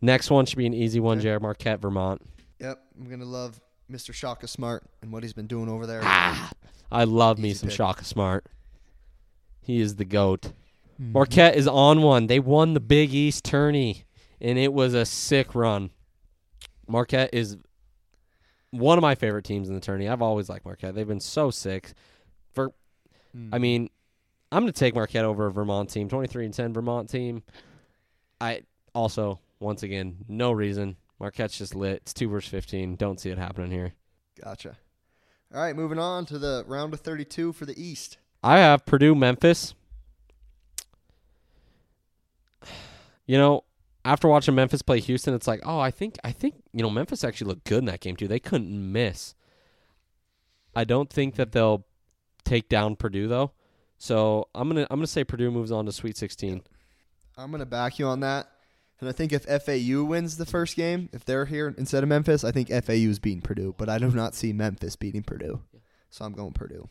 [0.00, 1.18] Next one should be an easy one.
[1.18, 1.24] Okay.
[1.24, 2.22] Jared Marquette, Vermont.
[2.60, 4.14] Yep, I'm gonna love Mr.
[4.14, 6.02] Shaka Smart and what he's been doing over there.
[6.04, 6.52] Ah,
[6.92, 7.76] I love me some pick.
[7.76, 8.46] Shaka Smart.
[9.60, 10.52] He is the goat.
[11.00, 11.12] Mm-hmm.
[11.12, 12.28] Marquette is on one.
[12.28, 14.04] They won the Big East tourney,
[14.40, 15.90] and it was a sick run.
[16.86, 17.56] Marquette is
[18.70, 20.08] one of my favorite teams in the tourney.
[20.08, 20.94] I've always liked Marquette.
[20.94, 21.92] They've been so sick.
[22.52, 22.72] For,
[23.52, 23.62] I hmm.
[23.62, 23.90] mean,
[24.50, 27.42] I'm going to take Marquette over a Vermont team, 23 and 10 Vermont team.
[28.40, 28.62] I
[28.94, 30.96] also, once again, no reason.
[31.20, 32.02] Marquette's just lit.
[32.02, 32.96] It's two versus 15.
[32.96, 33.92] Don't see it happening here.
[34.42, 34.76] Gotcha.
[35.54, 38.18] All right, moving on to the round of 32 for the East.
[38.42, 39.74] I have Purdue, Memphis.
[43.24, 43.62] You know,
[44.04, 47.24] after watching Memphis play Houston, it's like, oh, I think, I think, you know, Memphis
[47.24, 48.28] actually looked good in that game too.
[48.28, 49.34] They couldn't miss.
[50.74, 51.86] I don't think that they'll
[52.44, 53.52] take down Purdue though.
[53.98, 56.62] So I'm gonna, I'm gonna say Purdue moves on to Sweet 16.
[57.36, 58.48] I'm gonna back you on that.
[59.00, 62.44] And I think if FAU wins the first game, if they're here instead of Memphis,
[62.44, 63.74] I think FAU is beating Purdue.
[63.76, 65.60] But I do not see Memphis beating Purdue,
[66.08, 66.88] so I'm going Purdue.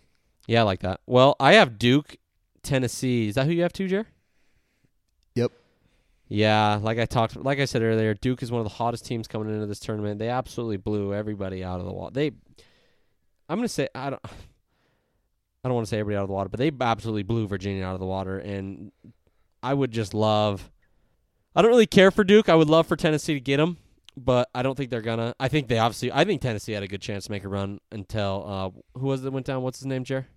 [0.48, 1.00] Yeah, I like that.
[1.06, 2.18] Well, I have Duke,
[2.64, 3.30] Tennessee.
[3.30, 4.08] Is that who you have too, Jer?
[6.34, 9.28] Yeah, like I talked, like I said earlier, Duke is one of the hottest teams
[9.28, 10.18] coming into this tournament.
[10.18, 12.14] They absolutely blew everybody out of the water.
[12.14, 12.28] They,
[13.50, 16.48] I'm gonna say I don't, I don't want to say everybody out of the water,
[16.48, 18.40] but they absolutely blew Virginia out of the water.
[18.40, 18.94] And
[19.62, 20.72] I would just love.
[21.54, 22.48] I don't really care for Duke.
[22.48, 23.76] I would love for Tennessee to get them,
[24.16, 25.36] but I don't think they're gonna.
[25.38, 26.14] I think they obviously.
[26.14, 29.20] I think Tennessee had a good chance to make a run until uh, who was
[29.20, 29.64] it that went down?
[29.64, 30.28] What's his name, Jer?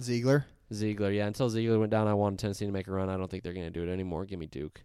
[0.00, 0.44] Zeigler.
[0.72, 1.26] Zeigler, yeah.
[1.26, 3.08] Until Zeigler went down, I wanted Tennessee to make a run.
[3.08, 4.24] I don't think they're going to do it anymore.
[4.24, 4.84] Give me Duke.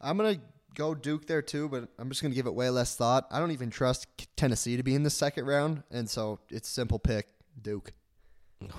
[0.00, 0.38] I'm gonna
[0.74, 3.26] go Duke there too, but I'm just gonna give it way less thought.
[3.30, 6.98] I don't even trust Tennessee to be in the second round, and so it's simple
[6.98, 7.28] pick
[7.60, 7.92] Duke.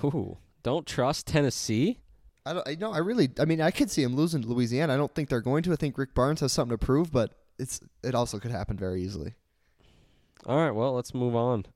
[0.04, 1.98] Ooh, don't trust Tennessee.
[2.44, 2.66] I don't.
[2.66, 2.92] I know.
[2.92, 3.30] I really.
[3.38, 4.94] I mean, I could see him losing to Louisiana.
[4.94, 5.72] I don't think they're going to.
[5.72, 9.02] I think Rick Barnes has something to prove, but it's it also could happen very
[9.02, 9.34] easily.
[10.46, 11.66] All right, well, let's move on.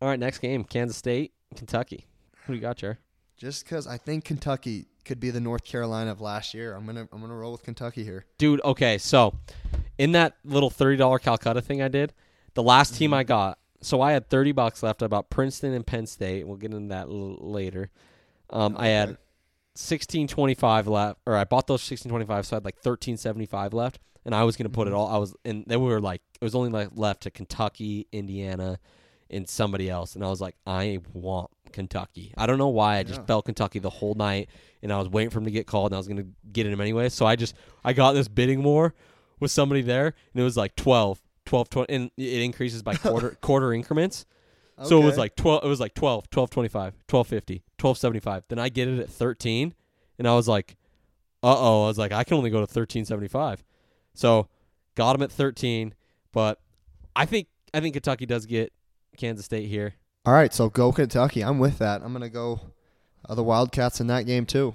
[0.00, 2.06] All right, next game: Kansas State, Kentucky.
[2.46, 2.98] Who do you got, Jer?
[3.36, 7.08] Just because I think Kentucky could be the North Carolina of last year, I'm gonna
[7.12, 8.26] I'm gonna roll with Kentucky here.
[8.38, 9.34] Dude, okay, so
[9.98, 12.12] in that little thirty dollar Calcutta thing I did,
[12.54, 16.06] the last team I got so I had thirty bucks left about Princeton and Penn
[16.06, 16.46] State.
[16.46, 17.90] We'll get into that later.
[18.50, 19.16] Um, I had
[19.74, 22.78] sixteen twenty five left, or I bought those sixteen twenty five, so I had like
[22.78, 25.08] thirteen seventy five left, and I was gonna put it all.
[25.08, 28.78] I was, and then we were like, it was only like left to Kentucky, Indiana,
[29.30, 32.34] and somebody else, and I was like, I want Kentucky.
[32.36, 32.98] I don't know why.
[32.98, 33.26] I just Yeah.
[33.26, 34.48] felt Kentucky the whole night,
[34.82, 36.72] and I was waiting for him to get called, and I was gonna get in
[36.72, 37.08] him anyway.
[37.08, 38.94] So I just, I got this bidding war
[39.38, 43.30] with somebody there, and it was like 12, 12, 20, and it increases by quarter
[43.40, 44.26] quarter increments.
[44.82, 48.44] So it was like 12 it was like 12, 12 25, 12 50, 12 75.
[48.48, 49.74] Then I get it at 13
[50.18, 50.76] and I was like,
[51.42, 53.62] "Uh-oh." I was like, "I can only go to 1375.
[54.14, 54.48] So,
[54.94, 55.94] got him at 13,
[56.32, 56.60] but
[57.14, 58.72] I think I think Kentucky does get
[59.20, 59.94] Kansas State here.
[60.24, 61.42] All right, so go Kentucky.
[61.42, 62.02] I'm with that.
[62.02, 62.60] I'm gonna go
[63.28, 64.74] uh, the Wildcats in that game too.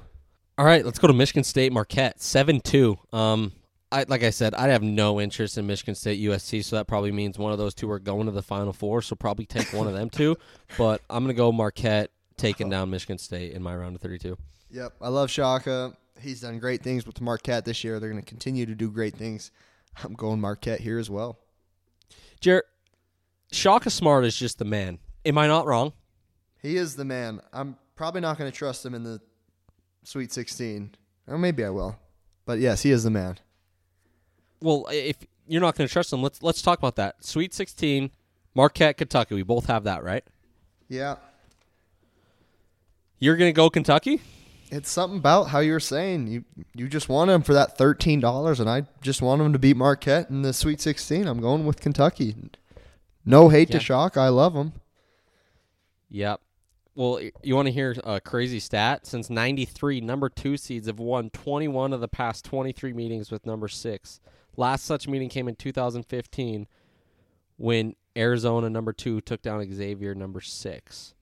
[0.57, 3.13] All right, let's go to Michigan State Marquette, 7-2.
[3.13, 3.51] Um
[3.91, 7.11] I like I said, I have no interest in Michigan State USC, so that probably
[7.11, 9.87] means one of those two are going to the final four, so probably take one
[9.87, 10.35] of them two,
[10.77, 14.37] but I'm going to go Marquette taking down Michigan State in my round of 32.
[14.71, 15.93] Yep, I love Shaka.
[16.19, 17.99] He's done great things with Marquette this year.
[17.99, 19.51] They're going to continue to do great things.
[20.03, 21.37] I'm going Marquette here as well.
[22.41, 22.65] Jarrett,
[23.55, 24.99] Shaka Smart is just the man.
[25.25, 25.93] Am I not wrong?
[26.61, 27.41] He is the man.
[27.53, 29.21] I'm probably not going to trust him in the
[30.03, 30.91] Sweet 16.
[31.27, 31.97] Or maybe I will.
[32.45, 33.39] But yes, he is the man.
[34.61, 37.23] Well, if you're not going to trust him, let's let's talk about that.
[37.23, 38.11] Sweet 16,
[38.53, 39.35] Marquette, Kentucky.
[39.35, 40.23] We both have that, right?
[40.87, 41.15] Yeah.
[43.19, 44.21] You're going to go Kentucky?
[44.69, 48.59] It's something about how you're saying you you just want him for that thirteen dollars,
[48.59, 51.27] and I just want him to beat Marquette in the Sweet Sixteen.
[51.27, 52.35] I'm going with Kentucky.
[53.25, 53.79] No hate Yeah.
[53.79, 54.73] to Shaka, I love him.
[56.09, 56.41] Yep.
[56.95, 59.05] Well, you want to hear a crazy stat?
[59.05, 63.67] Since 93, number 2 seeds have won 21 of the past 23 meetings with number
[63.67, 64.19] 6.
[64.55, 66.67] Last such meeting came in 2015
[67.57, 71.13] when Arizona number 2 took down Xavier number 6.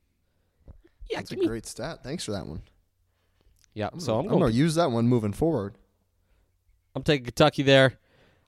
[1.10, 2.04] Yeah, That's a me- great stat.
[2.04, 2.62] Thanks for that one.
[3.74, 5.76] Yeah, I'm so gonna, I'm I'm going gonna use that one moving forward.
[6.96, 7.98] I'm taking Kentucky there.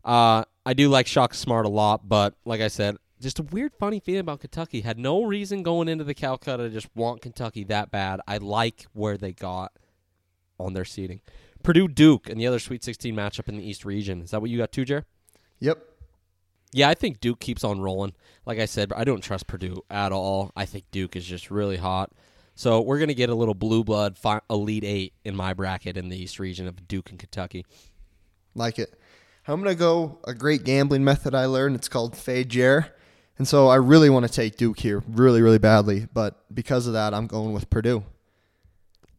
[0.04, 3.74] Uh, I do like Shaka Smart a lot, but like I said, just a weird,
[3.80, 4.82] funny feeling about Kentucky.
[4.82, 8.20] Had no reason going into the Calcutta to just want Kentucky that bad.
[8.28, 9.74] I like where they got
[10.60, 11.22] on their seating.
[11.64, 14.22] Purdue Duke and the other Sweet 16 matchup in the East region.
[14.22, 15.06] Is that what you got too, Jer?
[15.60, 15.80] Yep.
[16.74, 18.14] Yeah, I think Duke keeps on rolling.
[18.46, 20.52] Like I said, I don't trust Purdue at all.
[20.56, 22.12] I think Duke is just really hot.
[22.54, 25.98] So we're going to get a little blue blood fi- Elite Eight in my bracket
[25.98, 27.66] in the East region of Duke and Kentucky.
[28.54, 28.94] Like it.
[29.48, 31.76] I'm gonna go a great gambling method I learned.
[31.76, 32.95] It's called Fade Jer.
[33.38, 36.08] And so I really want to take Duke here, really, really badly.
[36.14, 38.04] But because of that, I'm going with Purdue.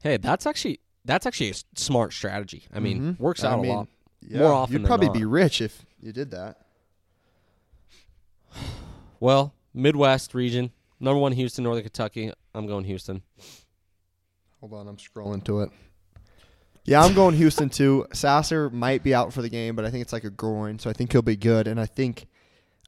[0.03, 2.65] Hey, that's actually that's actually a smart strategy.
[2.75, 3.21] I mean, Mhm.
[3.21, 3.89] works I out mean, a lot
[4.23, 6.63] Yeah, more often You'd probably be rich if you did that.
[9.21, 12.33] Well, Midwest region, number one Houston, Northern Kentucky.
[12.55, 13.23] I'm going Houston.
[14.61, 15.71] Hold on, I'm scrolling to it.
[16.85, 18.07] Yeah, I'm going Houston too.
[18.13, 20.89] Sasser might be out for the game, but I think it's like a groin, so
[20.89, 21.67] I think he'll be good.
[21.69, 22.27] And I think,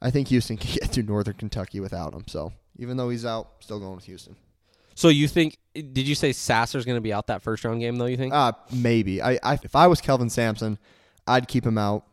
[0.01, 2.25] I think Houston can get through Northern Kentucky without him.
[2.29, 4.37] So even though he's out, still going with Houston.
[4.95, 5.59] So you think?
[5.75, 8.07] Did you say Sasser's going to be out that first round game though?
[8.07, 8.33] You think?
[8.35, 9.23] Uh maybe.
[9.23, 10.79] I, I if I was Kelvin Sampson,
[11.27, 12.05] I'd keep him out.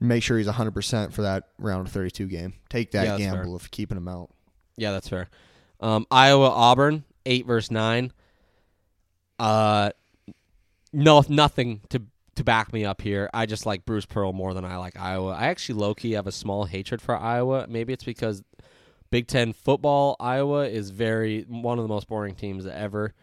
[0.00, 2.52] Make sure he's 100 percent for that round of 32 game.
[2.68, 3.54] Take that Yeah, gamble fair.
[3.56, 4.30] of keeping him out.
[4.76, 5.28] yeah, that's fair.
[5.80, 8.12] Um, Iowa Auburn eight versus nine.
[9.38, 9.90] Uh,
[10.92, 12.02] no, nothing to
[12.36, 13.28] to back me up here.
[13.34, 15.32] I just like Bruce Pearl more than I like Iowa.
[15.32, 17.66] I actually low key have a small hatred for Iowa.
[17.68, 18.42] Maybe it's because
[19.10, 23.14] Big Ten football, Iowa is very one of the most boring teams ever.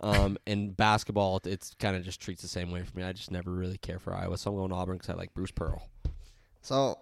[0.00, 3.04] Um, and basketball, it's kind of just treats the same way for me.
[3.04, 5.50] I just never really care for Iowa, so I'm going Auburn because I like Bruce
[5.50, 5.88] Pearl.
[6.62, 6.98] So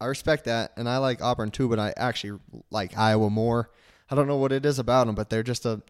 [0.00, 2.38] I respect that, and I like Auburn too, but I actually
[2.70, 3.70] like Iowa more.
[4.10, 5.82] I don't know what it is about them, but they're just a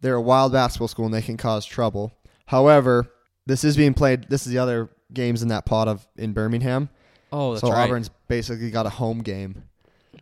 [0.00, 2.12] they're a wild basketball school and they can cause trouble.
[2.46, 3.10] However,
[3.46, 4.28] this is being played.
[4.28, 6.88] This is the other games in that pot of in Birmingham.
[7.32, 7.68] Oh, that's right.
[7.70, 7.84] so right.
[7.84, 9.64] Auburn's basically got a home game.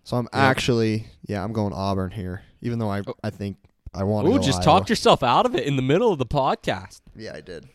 [0.04, 0.40] So I'm Yeah.
[0.40, 3.14] actually yeah, I'm going Auburn here, even though I oh.
[3.22, 3.56] I think
[3.92, 4.32] I want to.
[4.32, 4.64] Ooh, go just Iowa.
[4.64, 7.00] talked yourself out of it in the middle of the podcast.
[7.16, 7.68] Yeah, I did.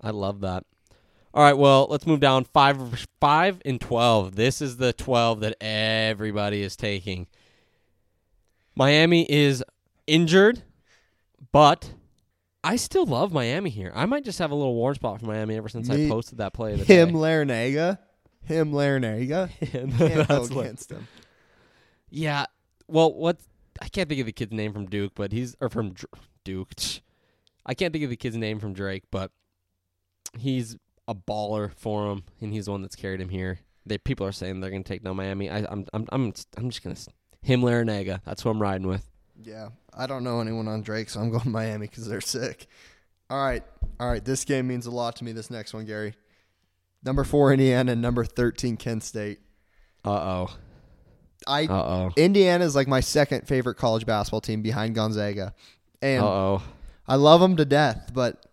[0.00, 0.64] I love that.
[1.32, 4.36] All right, well, let's move down five, five and twelve.
[4.36, 7.26] This is the twelve that everybody is taking.
[8.76, 9.62] Miami is
[10.06, 10.62] injured,
[11.52, 11.92] but
[12.64, 13.92] I still love Miami here.
[13.94, 16.38] I might just have a little warm spot for Miami ever since Me- I posted
[16.38, 16.72] that play.
[16.72, 17.10] Of the Jim.
[17.12, 17.98] Larrañaga,
[18.48, 19.50] Jim Larrañaga.
[19.98, 21.06] Can't go against him.
[22.10, 22.46] Yeah.
[22.88, 23.38] Well, what
[23.80, 26.70] I can't think of the kid's name from Duke, but he's or from Dr- Duke.
[27.66, 29.30] I can't think of the kid's name from Drake, but
[30.38, 30.76] he's
[31.08, 33.60] a baller for him, and he's the one that's carried him here.
[33.86, 35.50] They people are saying they're going to take down Miami.
[35.50, 37.06] I, I'm I'm I'm I'm just going to
[37.44, 38.20] Jim Larrañaga.
[38.24, 39.10] That's who I'm riding with.
[39.42, 42.66] Yeah, I don't know anyone on Drake, so I'm going Miami because they're sick.
[43.30, 43.62] All right,
[43.98, 44.24] all right.
[44.24, 45.32] This game means a lot to me.
[45.32, 46.14] This next one, Gary.
[47.04, 49.40] Number four, Indiana, number thirteen, Kent State.
[50.04, 50.56] Uh oh.
[51.46, 52.10] I Uh oh.
[52.16, 55.54] Indiana is like my second favorite college basketball team behind Gonzaga,
[56.02, 56.62] Uh and oh.
[57.06, 58.10] I love them to death.
[58.14, 58.46] But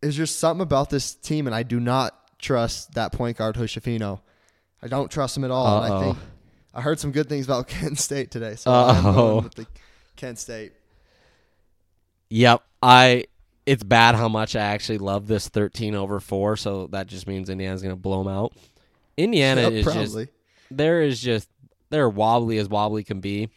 [0.00, 4.20] there's just something about this team, and I do not trust that point guard Hood-Schifino.
[4.80, 5.82] I don't trust him at all.
[5.82, 6.02] And I Uh-oh.
[6.12, 6.18] think
[6.74, 9.12] I heard some good things about Kent State today, so I'm Uh-oh.
[9.14, 9.66] going with the
[10.18, 10.72] Kent State.
[12.30, 12.62] Yep.
[12.82, 13.24] I.
[13.64, 16.56] It's bad how much I actually love this 13 over four.
[16.56, 18.54] So that just means Indiana's going to blow them out.
[19.18, 20.28] Indiana Yep, is just probably.
[20.70, 21.50] there is just
[21.90, 23.50] they're wobbly as wobbly can be.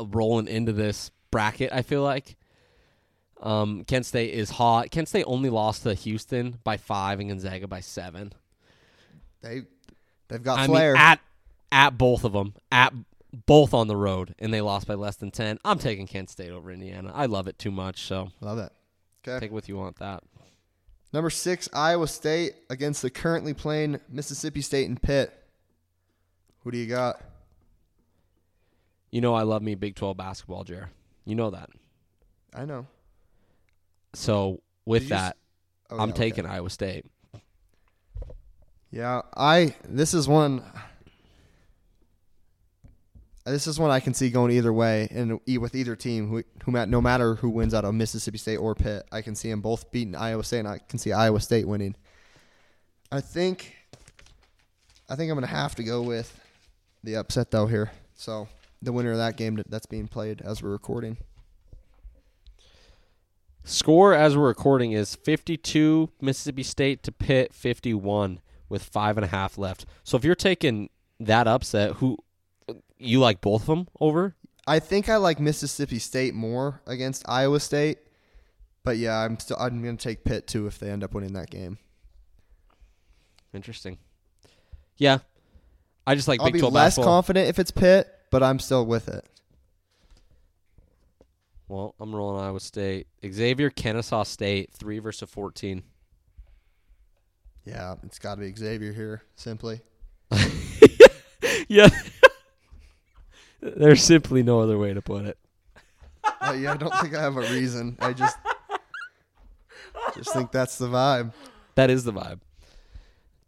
[0.00, 2.36] Rolling into this bracket, I feel like.
[3.42, 4.90] Um, Kent State is hot.
[4.90, 8.32] Kent State only lost to Houston by five and Gonzaga by seven.
[9.42, 9.62] They
[10.28, 10.92] they've got I flair.
[10.94, 11.20] mean, at
[11.70, 12.94] at both of them, at
[13.46, 15.58] both on the road, and they lost by less than ten.
[15.64, 17.10] I'm taking Kent State over Indiana.
[17.14, 18.72] I love it too much, so Love it.
[19.26, 19.40] Okay.
[19.40, 19.96] take what you want.
[19.98, 20.22] That
[21.12, 25.32] Number six, Iowa State against the currently playing Mississippi State and Pitt.
[26.60, 27.20] Who do you got?
[29.10, 30.90] you know, I love me Big Twelve basketball, Jer.
[31.24, 31.70] You know that.
[32.54, 32.86] I know.
[34.14, 35.36] So with you s- that,
[35.90, 36.30] Oh, I'm yeah, okay.
[36.30, 37.06] taking Iowa State.
[38.90, 39.74] Yeah, I.
[39.88, 40.62] This is one.
[43.46, 46.86] This is one I can see going either way, and with either team, who, who
[46.86, 49.92] no matter who wins out of Mississippi State or Pitt, I can see them both
[49.92, 51.94] beating Iowa State, and I can see Iowa State winning.
[53.12, 53.76] I think.
[55.10, 56.40] I think I'm gonna have to go with
[57.02, 57.90] the upset though here.
[58.14, 58.48] So
[58.80, 61.18] the winner of that game that's being played as we're recording.
[63.62, 69.28] Score as we're recording is 52 Mississippi State to Pitt 51 with five and a
[69.28, 69.84] half left.
[70.02, 70.88] So if you're taking
[71.20, 72.18] that upset, who
[72.98, 74.34] you like both of them over?
[74.66, 77.98] I think I like Mississippi State more against Iowa State,
[78.82, 81.50] but yeah, I'm still I'm gonna take Pitt too if they end up winning that
[81.50, 81.78] game.
[83.52, 83.98] Interesting.
[84.96, 85.18] Yeah,
[86.06, 87.12] I just like I'll Big be 12 less basketball.
[87.14, 89.24] confident if it's Pitt, but I'm still with it.
[91.68, 93.06] well, I'm rolling Iowa State.
[93.26, 95.82] Xavier Kennesaw State three versus 14.
[97.64, 99.80] Yeah, it's got to be Xavier here, simply.
[101.68, 101.88] yeah.
[103.64, 105.38] There's simply no other way to put it.
[106.40, 107.96] Uh, yeah, I don't think I have a reason.
[107.98, 108.36] I just
[110.14, 111.32] just think that's the vibe.
[111.74, 112.40] That is the vibe.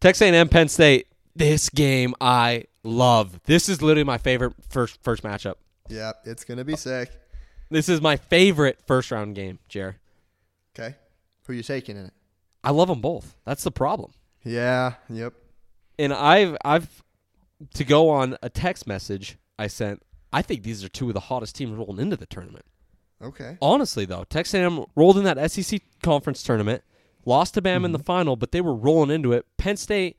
[0.00, 1.08] Texas A&M Penn State.
[1.34, 3.40] This game I love.
[3.44, 5.56] This is literally my favorite first first matchup.
[5.88, 7.10] Yeah, it's gonna be sick.
[7.70, 9.96] This is my favorite first round game, Jer.
[10.74, 10.96] Okay,
[11.46, 12.12] who you taking in it?
[12.64, 13.36] I love them both.
[13.44, 14.12] That's the problem.
[14.44, 15.34] Yeah, yep.
[15.98, 17.02] And I've I've
[17.74, 20.02] to go on a text message I sent.
[20.36, 22.64] I think these are two of the hottest teams rolling into the tournament.
[23.22, 23.56] Okay.
[23.62, 26.82] Honestly, though, Texas A&M rolled in that SEC conference tournament,
[27.24, 27.96] lost to Bam in Mm-hmm.
[27.98, 29.46] the final, but they were rolling into it.
[29.56, 30.18] Penn State,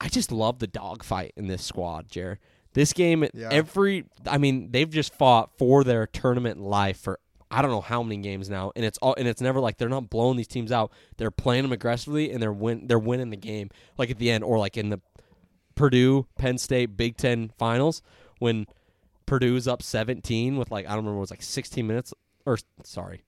[0.00, 2.40] I just love the dogfight in this squad, Jer.
[2.72, 3.50] This game, Yeah.
[3.52, 8.02] every, I mean, they've just fought for their tournament life for I don't know how
[8.02, 10.72] many games now, and it's all, and it's never like they're not blowing these teams
[10.72, 10.90] out.
[11.18, 14.42] They're playing them aggressively, and they're win, they're winning the game, like at the end,
[14.42, 15.00] or like in the
[15.76, 18.02] Purdue Penn State Big Ten finals
[18.40, 18.66] when
[19.26, 22.12] Purdue's up 17 with like I don't remember it was like 16 minutes
[22.44, 23.24] or sorry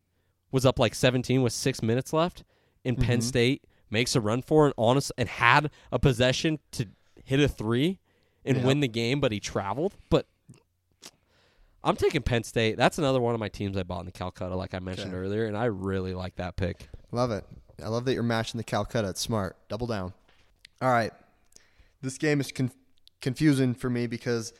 [0.50, 2.44] was up like 17 with six minutes left,
[2.84, 3.28] and Penn mm-hmm.
[3.28, 6.86] State makes a run for it, honest and had a possession to
[7.24, 7.98] hit a three
[8.44, 8.64] and Yeah.
[8.64, 9.94] win the game, but he traveled.
[10.08, 10.26] But
[11.84, 12.76] I'm taking Penn State.
[12.76, 15.18] That's another one of my teams I bought in the Calcutta, like I mentioned Okay.
[15.18, 16.88] earlier, and I really like that pick.
[17.12, 17.44] Love it.
[17.82, 19.10] I love that you're matching the Calcutta.
[19.10, 19.56] It's smart.
[19.68, 20.12] Double down.
[20.80, 21.12] All right.
[22.00, 22.72] This game is con-
[23.20, 24.52] confusing for me because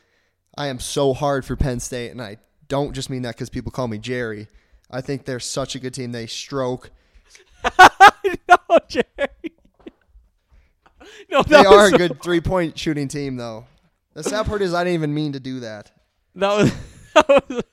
[0.57, 2.37] I am so hard for Penn State, and I
[2.67, 4.47] don't just mean that because people call me Jerry.
[4.89, 6.11] I think they're such a good team.
[6.11, 6.91] They stroke.
[7.79, 9.05] no, Jerry.
[11.29, 13.65] no, They are a good three point shooting team, though.
[14.13, 15.91] The sad part is I didn't even mean to do that.
[16.35, 16.73] That was.
[17.27, 17.63] That was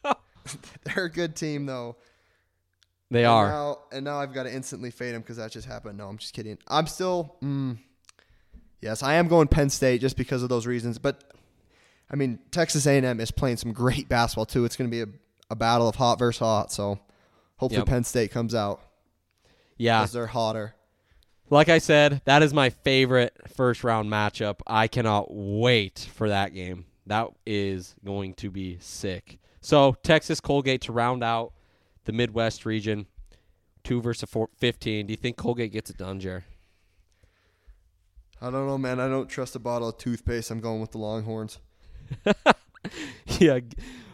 [0.85, 1.97] They're a good team, though.
[3.11, 3.49] they And are.
[3.49, 5.99] Now, and now I've got to instantly fade them because that just happened.
[5.99, 6.59] No, I'm just kidding.
[6.69, 7.37] I'm still.
[7.43, 7.79] Mm,
[8.81, 10.99] yes, I am going Penn State just because of those reasons.
[10.99, 11.23] But
[12.15, 14.65] I mean, Texas A&M is playing some great basketball too.
[14.65, 15.13] It's going to be a,
[15.51, 16.71] a battle of hot versus hot.
[16.71, 17.01] So
[17.57, 17.89] hopefully Yep.
[17.89, 18.81] Penn State comes out
[19.77, 19.99] Yeah.
[19.99, 20.77] because they're hotter.
[21.51, 24.61] Like I said, that is my favorite first round matchup.
[24.65, 26.87] I cannot wait for that game.
[27.07, 29.41] That is going to be sick.
[29.61, 31.53] So, Texas Colgate to round out
[32.05, 33.07] the Midwest region,
[33.83, 35.07] 2 versus four, 15.
[35.07, 36.45] Do you think Colgate gets it done, Jer?
[38.41, 39.01] I don't know, man.
[39.01, 40.51] I don't trust a bottle of toothpaste.
[40.51, 41.59] I'm going with the Longhorns.
[43.39, 43.61] yeah,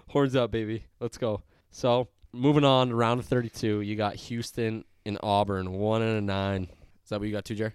[0.09, 0.85] horns up, baby.
[1.01, 1.43] Let's go.
[1.71, 6.21] So moving on to round of 32, you got Houston and Auburn, one and a
[6.21, 6.65] nine.
[7.05, 7.73] Is that what you got, too, Jer?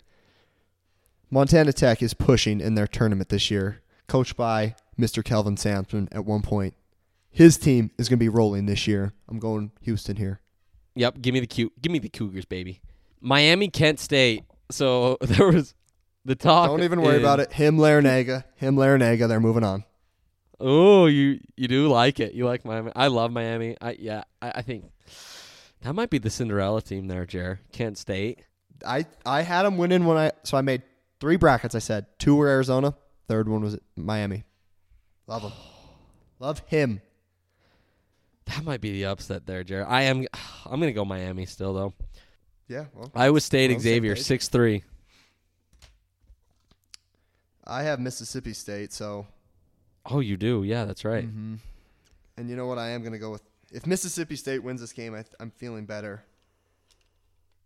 [1.29, 5.23] Montana Tech is pushing in their tournament this year, coached by Mr.
[5.23, 6.75] Kelvin Sampson at one point.
[7.29, 9.11] His team is going to be rolling this year.
[9.27, 10.39] I'm going Houston here.
[10.95, 11.73] Yep, give me the cute.
[11.81, 12.79] Give me the Cougars, baby.
[13.19, 14.45] Miami, Kent State.
[14.71, 15.73] So there was
[16.23, 16.69] the talk.
[16.69, 17.51] Don't even worry is- about it.
[17.51, 18.45] Jim, Larrañaga.
[18.59, 19.27] Jim, Larrañaga.
[19.27, 19.83] They're moving on.
[20.59, 22.33] Oh, you you do like it.
[22.33, 22.91] You like Miami.
[22.95, 23.75] I love Miami.
[23.81, 24.23] I yeah.
[24.41, 24.85] I, I think
[25.81, 27.59] that might be the Cinderella team there, Jer.
[27.71, 28.39] Kent State.
[28.85, 30.83] I I had them winning when I so I made
[31.19, 31.75] three brackets.
[31.75, 32.95] I said two were Arizona,
[33.27, 34.45] third one was Miami.
[35.27, 35.51] Love him,
[36.39, 37.01] love him.
[38.45, 39.85] That might be the upset there, Jer.
[39.87, 40.25] I am.
[40.65, 41.93] I'm gonna go Miami still though.
[42.67, 44.83] Yeah, well, Iowa State We're on the same Xavier six three.
[47.67, 49.25] I have Mississippi State, so
[50.09, 50.63] Oh, you do?
[50.63, 51.25] Yeah, that's right.
[51.27, 51.59] mhm.
[52.37, 52.77] and you know what?
[52.77, 53.41] I am gonna go with
[53.71, 56.23] if Mississippi State wins this game, I, th- I'm feeling better.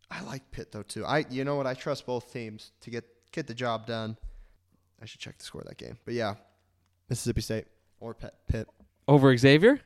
[0.09, 1.05] I like Pitt though too.
[1.05, 1.67] I you know what?
[1.67, 4.17] I trust both teams to get get the job done.
[5.01, 6.35] I should check the score of that game, but yeah,
[7.09, 7.65] Mississippi State
[7.99, 8.33] or Pitt.
[8.47, 8.67] Pitt.
[9.07, 9.79] Over Xavier.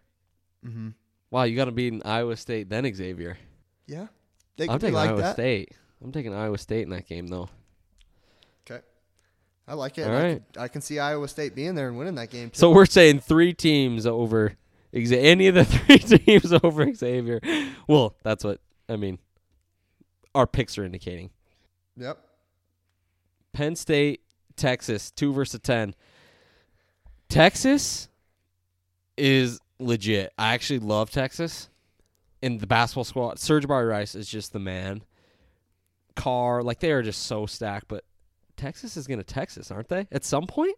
[0.66, 0.90] Mm-hmm.
[1.30, 3.38] Wow, you got to beat Iowa State then Xavier.
[3.88, 4.08] Yeah,
[4.58, 5.34] they, I'm taking like Iowa that.
[5.34, 5.72] State.
[6.04, 7.50] I'm taking Iowa State in that game though.
[9.68, 10.08] I like it.
[10.08, 12.60] All I, can, I can see Iowa State being there and winning that game too.
[12.60, 14.56] So we're saying three teams over
[14.94, 17.40] any of the three teams over Xavier.
[17.88, 18.60] Well, that's what
[18.90, 19.20] I mean.
[20.36, 21.30] Our picks are indicating.
[21.96, 22.18] yep.
[23.54, 24.22] Penn State,
[24.56, 25.94] Texas, two versus ten.
[27.30, 28.10] Texas
[29.18, 30.34] is legit.
[30.38, 31.70] I actually love Texas.
[32.42, 35.04] And the basketball squad, Sir'Jabari Rice is just the man.
[36.16, 38.04] Carr, like they are just so stacked, but
[38.58, 40.08] Texas is gonna Texas, aren't they?
[40.12, 40.76] At some point?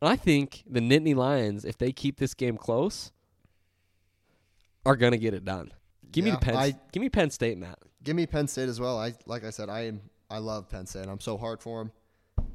[0.00, 3.12] I think the Nittany Lions, if they keep this game close,
[4.84, 5.72] are gonna get it done.
[6.10, 7.78] Give Yeah, me the Penn I- give me Penn State in that.
[8.02, 8.98] Give me Penn State as well.
[8.98, 10.00] I like I said, I am
[10.30, 11.06] I love Penn State.
[11.06, 12.48] I'm so hard for them.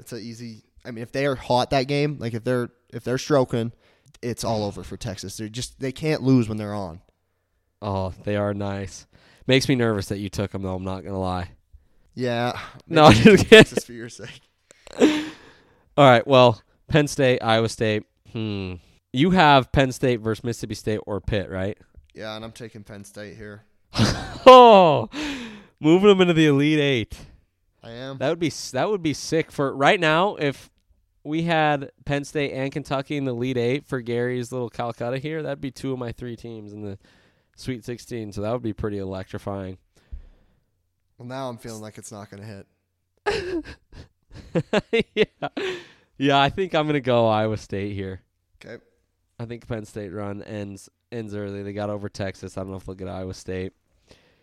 [0.00, 0.64] It's a easy.
[0.84, 3.72] I mean, if they are hot that game, like if they're if they're stroking,
[4.22, 5.36] it's all over for Texas.
[5.36, 7.00] They're just they can't lose when they're on.
[7.82, 9.06] Oh, they are nice.
[9.46, 10.74] Makes me nervous that you took them though.
[10.74, 11.50] I'm not gonna lie.
[12.14, 12.58] Yeah.
[12.88, 13.64] No, I'm just kidding.
[13.64, 14.40] Texas for your sake.
[15.00, 16.26] All right.
[16.26, 18.04] Well, Penn State, Iowa State.
[18.32, 18.74] Hmm.
[19.12, 21.78] You have Penn State versus Mississippi State or Pitt, right?
[22.14, 23.62] Yeah, and I'm taking Penn State here.
[24.46, 25.08] Oh,
[25.80, 27.16] moving them into the Elite Eight.
[27.82, 28.18] I am.
[28.18, 30.36] That would be that would be sick for right now.
[30.36, 30.68] If
[31.24, 35.42] we had Penn State and Kentucky in the Elite Eight for Gary's little Calcutta here,
[35.42, 36.98] that'd be two of my three teams in the
[37.56, 38.32] Sweet 16.
[38.32, 39.78] So that would be pretty electrifying.
[41.18, 42.66] Well, now I'm feeling like it's not going to hit.
[45.14, 45.48] yeah,
[46.18, 46.40] yeah.
[46.40, 48.20] I think I'm gonna go Iowa State here.
[48.64, 48.82] Okay.
[49.38, 51.62] I think Penn State run ends ends early.
[51.62, 52.56] They got over Texas.
[52.58, 53.72] I don't know if they'll get Iowa State.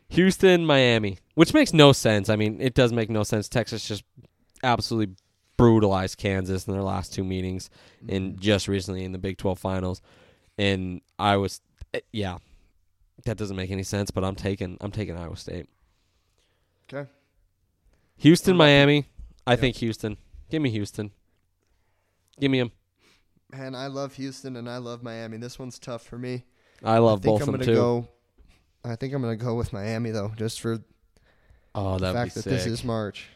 [0.09, 2.29] Houston, Miami, which makes no sense.
[2.29, 3.47] I mean, it does make no sense.
[3.47, 4.03] Texas just
[4.61, 5.15] absolutely
[5.57, 7.69] brutalized Kansas in their last two meetings,
[8.09, 8.41] and mm-hmm.
[8.41, 10.01] just recently in the Big 12 finals.
[10.57, 11.61] And I was,
[11.93, 12.39] eh, yeah,
[13.25, 14.11] that doesn't make any sense.
[14.11, 15.67] But I'm taking I'm taking Iowa State.
[16.93, 17.09] Okay.
[18.17, 19.07] Houston, Miami.
[19.47, 20.17] I think Houston.
[20.49, 21.11] Give me Houston.
[22.39, 22.71] Give me them.
[23.51, 25.37] Man, I love Houston and I love Miami.
[25.37, 26.45] This one's tough for me.
[26.83, 27.75] I love I think both I'm of them gonna too.
[27.75, 28.07] go.
[28.83, 30.79] I think I'm gonna go with Miami though, just for
[31.75, 32.51] oh, the that would be fact that sick.
[32.51, 33.27] this is March.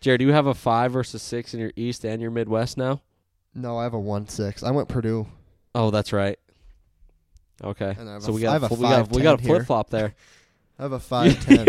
[0.00, 3.00] Jared, do you have a five versus six in your East and your Midwest now?
[3.54, 4.62] No, I have a one six.
[4.62, 5.26] I went Purdue.
[5.74, 6.38] Oh, that's right.
[7.62, 9.22] Okay, And I have so a we f- I got have a we got we
[9.22, 9.54] got a 5'10" here.
[9.56, 10.14] flip flop there.
[10.78, 11.66] I have a five ten.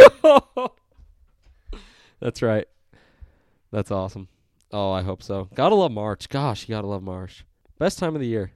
[2.26, 2.68] That's right.
[3.72, 4.28] That's awesome.
[4.72, 5.48] Oh, I hope so.
[5.54, 6.28] Gotta love March.
[6.28, 7.46] Gosh, you gotta love March.
[7.78, 8.52] Best time of the year.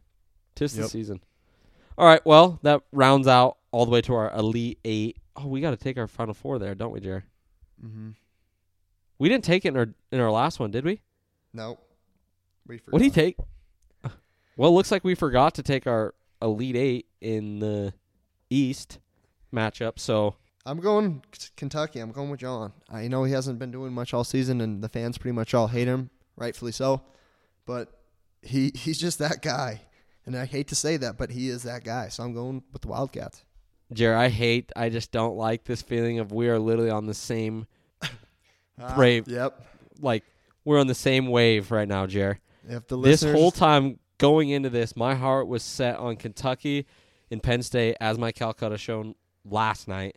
[0.55, 1.21] Tis the season.
[1.97, 5.17] All right, well, that rounds out all the way to our Elite Eight.
[5.35, 7.23] Oh, we got to take our Final Four there, don't we, Jared?
[7.83, 8.09] mm-hmm.
[9.19, 11.01] We didn't take it in our in our last one, did we?
[11.53, 11.79] Nope.
[12.67, 12.93] We forgot.
[12.93, 13.37] What did he take?
[14.57, 17.93] Well, it looks like we forgot to take our Elite Eight in the
[18.49, 18.99] East
[19.53, 19.99] matchup.
[19.99, 20.35] So
[20.69, 21.23] I'm going
[21.57, 21.99] Kentucky.
[21.99, 22.73] I'm going with John.
[22.89, 25.67] I know he hasn't been doing much all season, and the fans pretty much all
[25.67, 27.01] hate him, rightfully so.
[27.65, 27.89] But
[28.43, 29.81] he he's just that guy,
[30.25, 32.09] and I hate to say that, but he is that guy.
[32.09, 33.43] So I'm going with the Wildcats.
[33.91, 34.71] Jer, I hate.
[34.75, 37.65] I just don't like this feeling of we are literally on the same
[38.79, 39.27] Ah, Brave.
[39.27, 39.59] Yep.
[40.01, 40.23] like
[40.63, 42.39] we're on the same wave right now, Jer.
[42.67, 46.85] If the This whole time going into this, my heart was set on Kentucky
[47.31, 50.15] and Penn State as my Calcutta shown last night.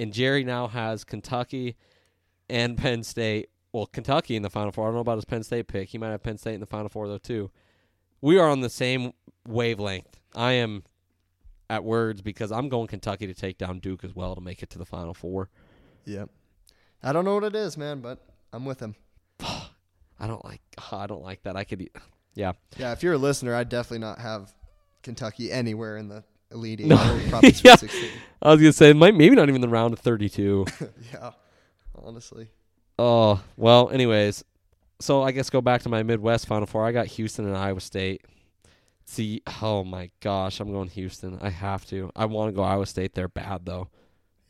[0.00, 1.76] And Jerry now has Kentucky
[2.48, 3.50] and Penn State.
[3.72, 4.84] Well, Kentucky in the Final Four.
[4.84, 5.88] I don't know about his Penn State pick.
[5.88, 7.50] He might have Penn State in the Final Four though too.
[8.20, 9.12] we are on the same
[9.46, 10.20] wavelength.
[10.34, 10.84] I am
[11.70, 14.70] at words because I'm going Kentucky to take down Duke as well to make it
[14.70, 15.50] to the Final Four.
[16.06, 16.30] Yep.
[17.02, 18.18] I don't know what it is, man, but
[18.52, 18.94] I'm with him.
[19.40, 20.60] I don't like.
[20.92, 21.56] I don't like that.
[21.56, 21.88] I could.
[22.34, 22.52] Yeah.
[22.76, 24.54] Yeah, if you're a listener, I'd definitely not have
[25.02, 26.22] Kentucky anywhere in the
[26.52, 26.86] Elite Eight.
[26.88, 26.96] No.
[26.96, 27.76] I Yeah.
[28.40, 30.66] I was gonna say might maybe not even the round of 32.
[31.12, 31.32] yeah,
[31.94, 32.48] honestly.
[32.98, 33.90] oh well.
[33.90, 34.44] Anyways,
[35.00, 36.86] so I guess go back to my Midwest Final Four.
[36.86, 38.24] I got Houston and Iowa State.
[39.04, 41.38] See, oh my gosh, I'm going Houston.
[41.40, 42.10] I have to.
[42.14, 43.14] I want to go Iowa State.
[43.14, 43.88] They're bad though.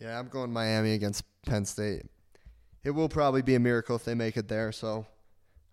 [0.00, 2.02] Yeah, I'm going Miami against Penn State.
[2.84, 5.06] It will probably be a miracle if they make it there, so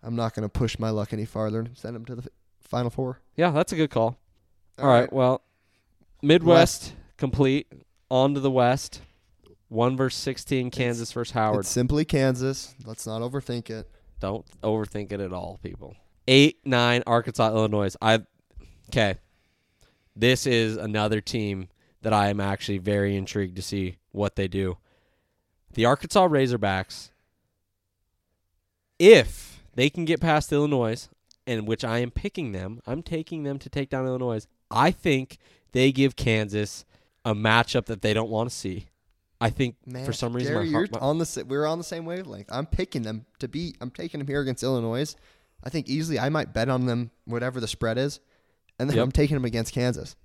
[0.02, 2.28] I'm not going to push my luck any farther and send them to the
[2.60, 3.20] Final Four.
[3.36, 4.18] Yeah, that's a good call.
[4.78, 5.12] All right.
[5.12, 5.42] Well,
[6.22, 7.72] Midwest complete.
[8.10, 9.02] On to the West.
[9.68, 10.70] One versus sixteen.
[10.70, 11.60] Kansas versus Howard.
[11.60, 12.74] It's simply Kansas.
[12.84, 13.90] Let's not overthink it.
[14.20, 15.96] Don't overthink it at all, people.
[16.28, 17.94] Eight, nine, Arkansas, Illinois.
[18.00, 18.20] I
[18.90, 19.16] okay.
[20.14, 21.68] This is another team
[22.02, 24.78] that I am actually very intrigued to see what they do.
[25.74, 27.10] The Arkansas Razorbacks,
[28.98, 31.08] if they can get past Illinois,
[31.46, 34.46] and which I am picking them, I'm taking them to take down Illinois.
[34.70, 35.38] I think
[35.72, 36.84] they give Kansas
[37.24, 38.86] a matchup that they don't want to see.
[39.40, 42.04] I think Man, for some reason my heart, my- on the we're on the same
[42.06, 42.48] wavelength.
[42.50, 43.76] I'm picking them to beat.
[43.80, 45.14] I'm taking them here against Illinois.
[45.62, 48.20] I think easily I might bet on them whatever the spread is,
[48.78, 49.04] and then Yep.
[49.04, 50.16] I'm taking them against Kansas.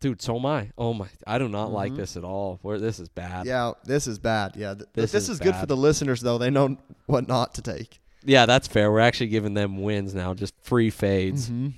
[0.00, 0.70] dude, so am I.
[0.78, 2.58] Oh my, I do not like this at all.
[2.62, 3.46] Where this is bad.
[3.46, 4.54] Yeah, this is bad.
[4.56, 6.38] Yeah, th- This this, is is, good for the listeners though.
[6.38, 6.76] They know
[7.06, 8.00] what not to take.
[8.24, 8.90] Yeah, that's fair.
[8.92, 11.46] We're actually giving them wins now, just free fades.
[11.50, 11.68] Mm-hmm.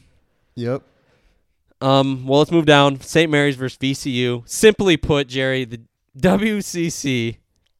[0.56, 0.82] Yep.
[1.80, 3.00] Um, well, let's move down.
[3.00, 3.30] St.
[3.30, 4.48] Mary's versus VCU.
[4.48, 5.80] Simply put, Jerry, the
[6.18, 7.36] WCC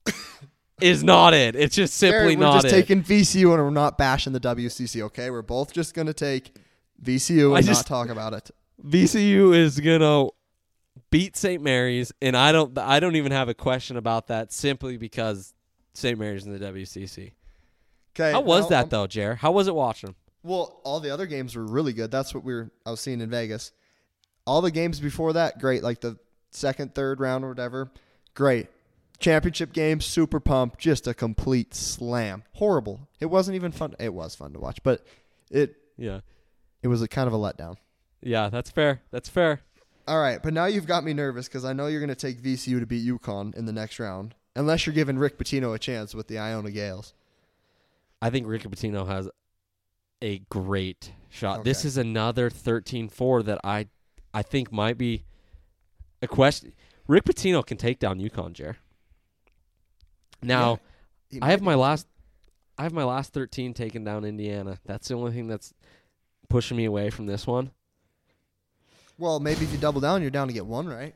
[0.80, 1.56] is not it.
[1.56, 2.70] It's just simply Gary, we're not just it.
[2.70, 5.02] taking VCU and we're not bashing the WCC.
[5.02, 6.54] Okay, we're both just gonna take
[7.02, 8.50] VCU and I just- not talk about it.
[8.84, 10.26] VCU is gonna
[11.10, 11.62] beat St.
[11.62, 12.76] Mary's, and I don't.
[12.78, 14.52] I don't even have a question about that.
[14.52, 15.54] Simply because
[15.94, 16.18] St.
[16.18, 17.32] Mary's in the WCC.
[18.14, 18.32] Okay.
[18.32, 19.34] How was now that though, Jer?
[19.36, 20.14] How was it watching?
[20.42, 22.10] Well, all the other games were really good.
[22.10, 23.72] That's what we were I was seeing in Vegas.
[24.46, 25.82] All the games before that, great.
[25.82, 26.18] Like the
[26.50, 27.90] second, third round or whatever,
[28.34, 28.68] great.
[29.18, 32.44] Championship game, super pump, just a complete slam.
[32.54, 33.08] Horrible.
[33.18, 33.94] It wasn't even fun.
[33.98, 35.04] It was fun to watch, but
[35.50, 36.20] it Yeah,
[36.82, 37.76] it was a kind of a letdown.
[38.22, 39.02] yeah, that's fair.
[39.10, 39.60] That's fair.
[40.08, 42.40] All right, but now you've got me nervous because I know you're going to take
[42.40, 46.14] VCU to beat UConn in the next round, unless you're giving Rick Pitino a chance
[46.14, 47.12] with the Iona Gaels.
[48.22, 49.28] I think Rick Pitino has
[50.22, 51.64] a great shot.
[51.64, 53.88] This is another 13-4 that I
[54.36, 55.24] I think might be
[56.20, 56.74] a question.
[57.08, 58.76] Rick Pitino can take down UConn, Jer.
[60.42, 60.78] Now,
[61.30, 62.06] He I have my last
[62.76, 64.78] I have my last 13 taken down Indiana.
[64.84, 65.72] That's the only thing that's
[66.50, 67.70] pushing me away from this one.
[69.16, 71.14] Well, maybe if you double down, you're down to get one, right?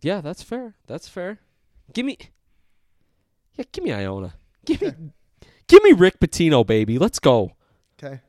[0.00, 0.76] Yeah, that's fair.
[0.86, 1.40] That's fair.
[1.92, 2.16] Give me
[3.56, 4.34] Yeah, give me Iona.
[4.64, 4.92] Give me
[5.66, 6.98] Give me Rick Pitino, baby.
[6.98, 7.56] Let's go.
[7.98, 8.20] Okay.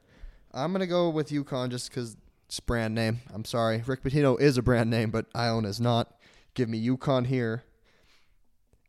[0.51, 2.17] I'm going to go with UConn just because
[2.51, 3.21] it's brand name.
[3.33, 3.81] I'm sorry.
[3.87, 6.13] Rick Pitino is a brand name, but Iona is not.
[6.53, 7.63] Give me UConn here.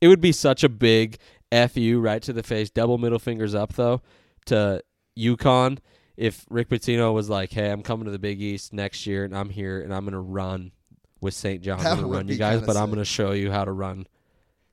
[0.00, 1.18] It would be such a big
[1.52, 4.02] fu right to the face, double middle fingers up though
[4.46, 4.82] to
[5.16, 5.78] UConn
[6.16, 9.36] if Rick Pitino was like, "Hey, I'm coming to the Big East next year, and
[9.36, 10.72] I'm here, and I'm gonna run
[11.20, 11.62] with St.
[11.62, 11.78] John.
[11.86, 14.08] I'm gonna run you guys, but I'm gonna show you how to run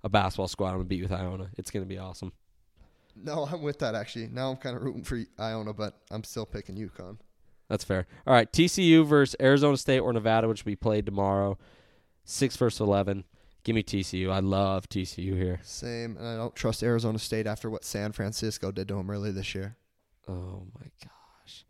[0.03, 0.69] a basketball squad.
[0.69, 1.51] I'm gonna beat you with Iona.
[1.59, 2.33] It's gonna be awesome.
[3.15, 4.29] No, I'm with that actually.
[4.29, 7.19] Now I'm kind of rooting for Iona, but I'm still picking UConn.
[7.69, 8.07] That's fair.
[8.27, 11.57] All right, TCU versus Arizona State or Nevada, which will be played tomorrow,
[12.25, 13.23] six versus eleven.
[13.63, 14.31] Give me TCU.
[14.31, 15.59] I love TCU here.
[15.63, 19.31] Same, and I don't trust Arizona State after what San Francisco did to them early
[19.31, 19.75] this year.
[20.27, 21.65] Oh my gosh.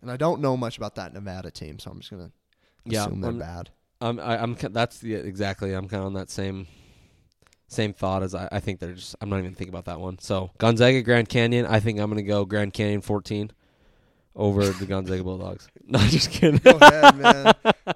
[0.00, 2.30] And I don't know much about that Nevada team, so I'm just gonna
[2.84, 3.70] Yeah, assume they're I'm- bad.
[4.00, 5.72] I'm I, I'm that's the exactly.
[5.72, 6.66] I'm kind of on that same
[7.68, 9.16] same thought as I, I think they're just.
[9.20, 10.18] I'm not even thinking about that one.
[10.18, 11.66] So Gonzaga Grand Canyon.
[11.66, 13.50] I think I'm gonna go Grand Canyon 14
[14.36, 15.66] over the Gonzaga Bulldogs.
[15.88, 16.58] No, just kidding.
[16.64, 17.52] Go ahead, man.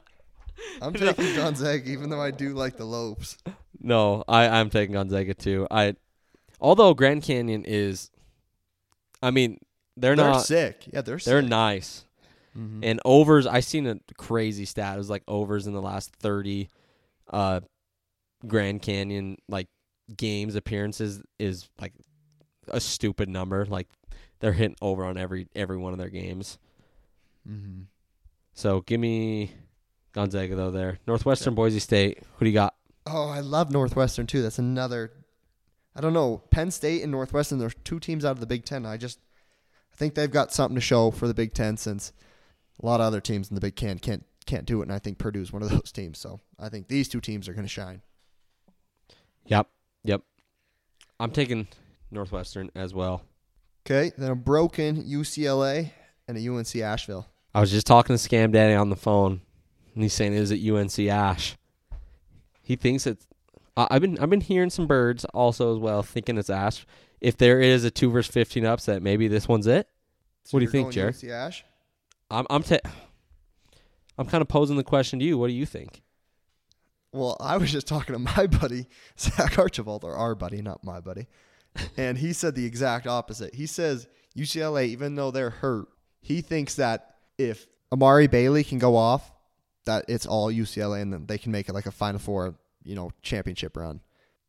[0.80, 3.36] I'm taking Gonzaga, even though I do like the Lopes.
[3.80, 5.66] no, I I'm taking Gonzaga too.
[5.70, 5.97] I
[6.61, 8.11] although Grand Canyon is,
[9.20, 9.59] I mean
[9.97, 10.47] they're, They're, not.
[10.47, 10.84] sick.
[10.93, 11.51] Yeah, they're They're sick.
[11.51, 12.05] nice.
[12.57, 12.80] Mhm.
[12.84, 14.95] And overs, I seen a crazy stat.
[14.95, 16.68] It was like overs in the last thirty
[17.32, 17.61] uh
[18.47, 19.66] Grand Canyon like
[20.16, 21.93] games appearances is like
[22.68, 23.66] a stupid number.
[23.66, 23.88] Like
[24.41, 26.59] they're hitting over on every every one of their games.
[27.49, 27.86] Mhm.
[28.53, 29.53] So give me
[30.12, 30.99] Gonzaga though there.
[31.07, 32.22] Northwestern Boise State.
[32.36, 32.74] Who do you got?
[33.07, 34.43] Oh, I love Northwestern too.
[34.43, 35.12] That's another.
[35.95, 36.43] I don't know.
[36.51, 37.59] Penn State and Northwestern.
[37.59, 38.86] There's two teams out of the Big Ten.
[38.86, 39.18] I just,
[39.93, 42.12] I think they've got something to show for the Big Ten since
[42.82, 44.99] A lot of other teams in the Big Ten can't can't do it, and I
[44.99, 46.18] think Purdue's one of those teams.
[46.18, 48.03] So I think these two teams are going to shine.
[49.47, 49.68] Yep.
[50.05, 50.22] Yep.
[51.18, 51.68] I'm taking
[52.11, 53.22] Northwestern as well.
[53.91, 55.91] Okay, then a broken UCLA
[56.28, 57.26] and a UNC Asheville.
[57.53, 59.41] I was just talking to Scam Daddy on the phone,
[59.95, 61.57] and he's saying, "Is it UNC Ash?"
[62.62, 63.26] He thinks it's.
[63.76, 66.86] I've been I've been hearing some birds also as well, thinking it's Ash.
[67.20, 69.88] If there is a two versus fifteen upset, maybe this one's it.
[70.45, 71.16] So What do you think, Jared?
[71.16, 71.64] UNC Ash?
[72.30, 72.78] I'm I'm ta-
[74.16, 75.36] I'm kind of posing the question to you.
[75.36, 76.03] What do you think?
[77.12, 78.86] Well, I was just talking to my buddy
[79.18, 81.26] Zach Archibald, or our buddy, not my buddy,
[81.96, 83.54] and he said the exact opposite.
[83.54, 85.88] He says UCLA, even though they're hurt,
[86.20, 89.32] he thinks that if Amari Bailey can go off,
[89.86, 92.54] that it's all UCLA, and then they can make it like a Final Four,
[92.84, 94.00] you know, championship run.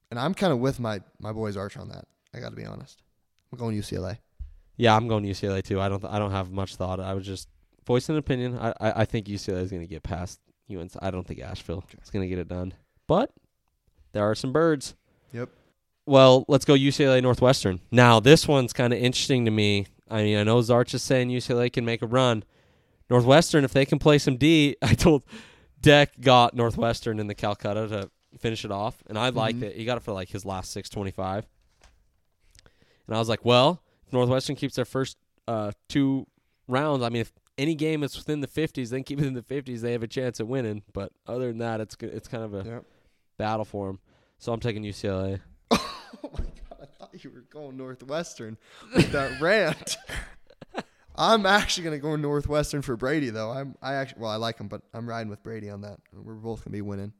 [0.09, 2.05] And I'm kind of with my my boys Arch on that.
[2.33, 3.01] I got to be honest.
[3.51, 4.17] I'm going UCLA.
[4.77, 5.79] Yeah, I'm going UCLA too.
[5.79, 6.99] I don't I don't have much thought.
[6.99, 7.47] I was just
[7.85, 8.57] voicing an opinion.
[8.57, 10.91] I I, I think UCLA is going to get past UNC.
[11.01, 12.73] I don't think Asheville is going to get it done.
[13.07, 13.31] But
[14.11, 14.95] there are some birds.
[15.33, 15.49] Yep.
[16.11, 17.79] Well, let's go UCLA Northwestern.
[17.89, 19.87] Now, this one's kind of interesting to me.
[20.09, 22.43] I mean, I know Zarch is saying UCLA can make a run.
[23.09, 25.23] Northwestern, if they can play some D, I told
[25.79, 29.63] Deck got Northwestern in the Calcutta to finish it off, and I liked Mhm.
[29.63, 29.77] it.
[29.77, 31.47] He got it for like his last six twenty five,
[33.07, 35.15] and I was like, well, if Northwestern keeps their first
[35.47, 36.27] uh, two
[36.67, 39.43] rounds, I mean, if any game is within the fifties, then keep it in the
[39.43, 40.83] fifties, they have a chance at winning.
[40.91, 41.95] But other than that, it's.
[42.01, 42.85] It's kind of a Yep.
[43.37, 43.99] battle for them.
[44.39, 45.39] So I'm taking UCLA.
[46.23, 48.57] Oh my god, I thought you were going Northwestern
[48.95, 49.97] with that rant.
[51.15, 53.51] I'm actually gonna go Northwestern for Brady though.
[53.51, 55.99] I'm I actually well I like him, but I'm riding with Brady on that.
[56.13, 57.13] We're both gonna be winning.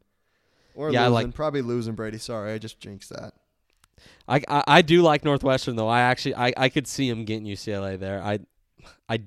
[0.76, 1.14] Or Yeah, losing.
[1.28, 2.18] like- probably losing Brady.
[2.18, 3.34] Sorry, I just jinxed that.
[4.28, 5.88] I, I, I do like Northwestern though.
[5.90, 8.22] I actually I, I could see him getting UCLA there.
[8.24, 8.40] I
[9.10, 9.22] I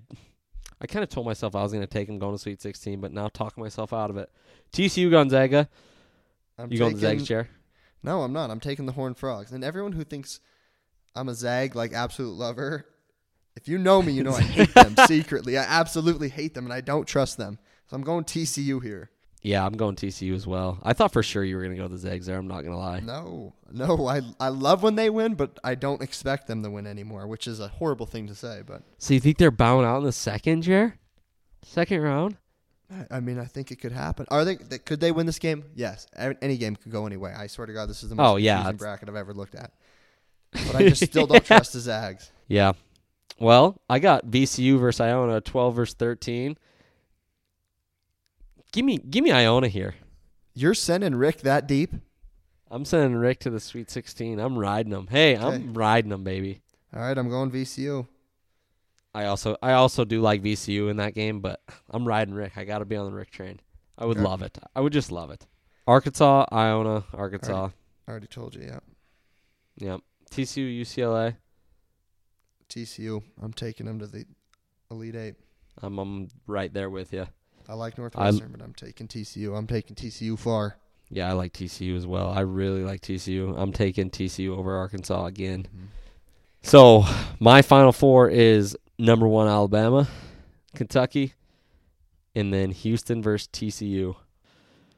[0.80, 3.00] I kind of told myself I was going to take him going to Sweet 16,
[3.00, 4.28] but now talking myself out of it.
[4.72, 5.68] TCU Gonzaga.
[6.58, 7.48] I'm You going the Zags chair?
[8.04, 8.50] No, I'm not.
[8.50, 9.50] I'm taking the Horned Frogs.
[9.50, 10.38] And everyone who thinks
[11.16, 12.86] I'm a Zag like absolute lover,
[13.56, 15.56] if you know me, you know I hate them secretly.
[15.56, 17.58] I absolutely hate them, and I don't trust them.
[17.88, 19.10] So I'm going TCU here.
[19.40, 20.78] Yeah, I'm going TCU as well.
[20.82, 22.38] I thought for sure you were going to go to the Zags there.
[22.38, 23.00] I'm not going to lie.
[23.00, 26.86] No, no, I I love when they win, but I don't expect them to win
[26.86, 28.62] anymore, which is a horrible thing to say.
[28.66, 30.98] But So you think they're bowing out in the second chair?
[31.62, 32.36] Second round?
[33.10, 34.26] I, mean, I think it could happen.
[34.30, 34.56] Are they?
[34.56, 35.64] Could they win this game?
[35.74, 37.34] Yes, any game could go anyway.
[37.36, 39.54] I swear to God, this is the most Oh, yeah, confusing bracket I've ever looked
[39.54, 39.72] at.
[40.66, 42.30] But I just still don't trust the Zags.
[42.48, 42.72] Yeah.
[43.40, 46.56] Well, I got VCU versus Iona, 12 versus 13.
[48.72, 49.94] Give me give me Iona here.
[50.52, 51.94] You're sending Rick that deep?
[52.70, 54.38] I'm sending Rick to the Sweet 16.
[54.38, 55.06] I'm riding them.
[55.10, 55.46] Hey, Okay.
[55.46, 56.60] I'm riding them, baby.
[56.94, 58.06] All right, I'm going VCU.
[59.14, 61.60] I also I also do like VCU in that game, but
[61.90, 62.52] I'm riding Rick.
[62.56, 63.60] I got to be on the Rick train.
[63.96, 64.26] I would Okay.
[64.26, 64.58] love it.
[64.74, 65.46] I would just love it.
[65.86, 67.68] Arkansas, Iona, Arkansas.
[68.06, 68.78] I already told you, yeah.
[69.76, 70.00] Yep.
[70.30, 71.36] TCU, UCLA.
[72.68, 73.22] TCU.
[73.40, 74.24] I'm taking them to the
[74.90, 75.34] Elite Eight.
[75.82, 77.26] I'm I'm right there with you.
[77.68, 79.56] I like Northwestern, but I'm taking TCU.
[79.56, 80.76] I'm taking TCU far.
[81.10, 82.30] Yeah, I like TCU as well.
[82.30, 83.54] I really like TCU.
[83.56, 85.66] I'm taking TCU over Arkansas again.
[85.68, 85.84] Mm-hmm.
[86.62, 87.04] So
[87.40, 90.08] my final four is number one Alabama,
[90.74, 91.34] Kentucky,
[92.34, 94.16] and then Houston versus TCU.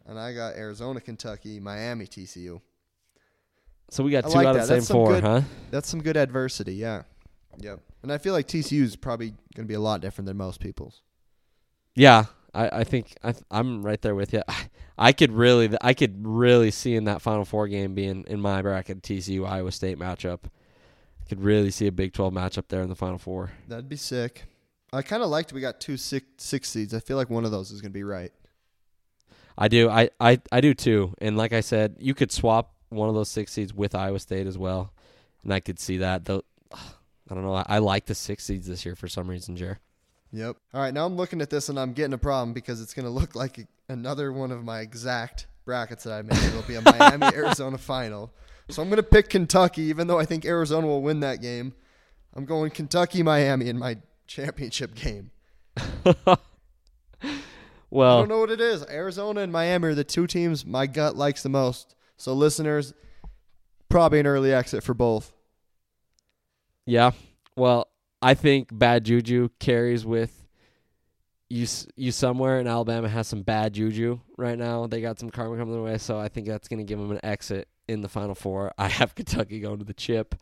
[0.06, 2.60] And I got Arizona, Kentucky, Miami, TCU.
[3.90, 4.62] So we got I two like out that.
[4.62, 5.40] of the same That's four, good- huh?
[5.70, 7.02] That's some good adversity, yeah.
[7.58, 7.80] Yep.
[8.02, 10.60] And I feel like TCU is probably going to be a lot different than most
[10.60, 11.02] people's.
[11.94, 14.42] Yeah, I, I think I, I'm right there with you.
[14.98, 18.62] I could really, I could really see in that Final Four game being in my
[18.62, 20.40] bracket TCU Iowa State matchup.
[21.28, 23.50] Could really see a Big 12 matchup there in the Final Four.
[23.68, 24.44] That'd be sick.
[24.92, 26.94] I kind of liked we got two six, six seeds.
[26.94, 28.32] I feel like one of those is going to be right.
[29.58, 31.14] I do, I, I, I do too.
[31.18, 34.46] And like I said, you could swap one of those six seeds with Iowa State
[34.46, 34.92] as well,
[35.42, 36.24] and I could see that.
[36.24, 37.54] Though, I don't know.
[37.54, 39.80] I, I like the six seeds this year for some reason, Jer.
[40.32, 40.56] Yep.
[40.74, 43.04] All right, now I'm looking at this and I'm getting a problem because it's going
[43.06, 46.38] to look like another one of my exact brackets that I made.
[46.38, 48.32] It'll be a Miami Arizona final.
[48.68, 51.74] So I'm going to pick Kentucky, even though I think Arizona will win that game.
[52.34, 55.30] I'm going Kentucky Miami in my championship game.
[57.90, 58.84] Well, I don't know what it is.
[58.88, 61.94] Arizona and Miami are the two teams my gut likes the most.
[62.16, 62.92] So listeners,
[63.88, 65.32] probably an early exit for both.
[66.84, 67.12] Yeah.
[67.56, 67.88] Well,
[68.20, 70.46] I think bad juju carries with
[71.48, 74.86] you you somewhere, and Alabama has some bad juju right now.
[74.86, 77.12] They got some karma coming their way, so I think that's going to give them
[77.12, 78.72] an exit in the Final Four.
[78.78, 80.34] I have Kentucky going to the chip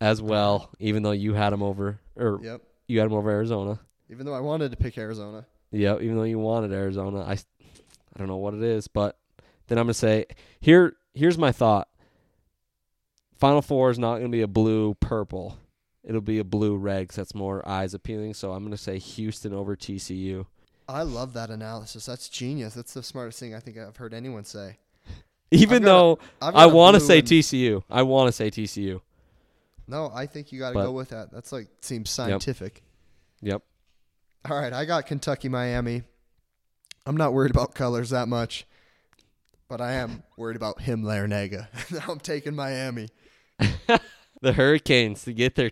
[0.00, 2.62] as well, even though you had them over or Yep.
[2.88, 3.80] you had them over Arizona.
[4.10, 5.46] Even though I wanted to pick Arizona.
[5.70, 9.18] Yeah, even though you wanted Arizona, I I don't know what it is, but
[9.66, 10.26] then I'm gonna say
[10.60, 10.96] here.
[11.14, 11.88] Here's my thought.
[13.34, 15.58] Final four is not gonna be a blue purple.
[16.04, 18.34] It'll be a blue red 'cause that's more eyes appealing.
[18.34, 20.46] So I'm gonna say Houston over TCU.
[20.88, 22.04] I love that analysis.
[22.06, 22.74] That's genius.
[22.74, 24.76] That's the smartest thing I think I've heard anyone say.
[25.50, 29.00] Even got though I've I want to say and- TCU, I want to say TCU.
[29.86, 31.30] No, I think you got to go with that.
[31.30, 32.82] That's like seems scientific.
[33.42, 33.62] Yep.
[34.48, 36.02] All right, I got Kentucky, Miami.
[37.06, 38.66] I'm not worried about colors that much,
[39.68, 41.68] but I am worried about Jim, Larrañaga.
[41.92, 43.08] now I'm taking Miami.
[44.40, 45.70] the Hurricanes to get their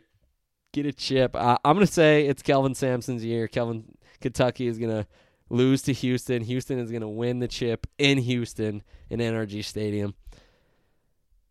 [0.72, 1.34] get a chip.
[1.34, 3.48] Uh, I'm gonna say it's Kelvin Sampson's year.
[3.48, 5.06] Kelvin Kentucky is gonna
[5.52, 6.42] lose to Houston.
[6.42, 10.14] Houston is gonna win the chip in Houston in NRG Stadium.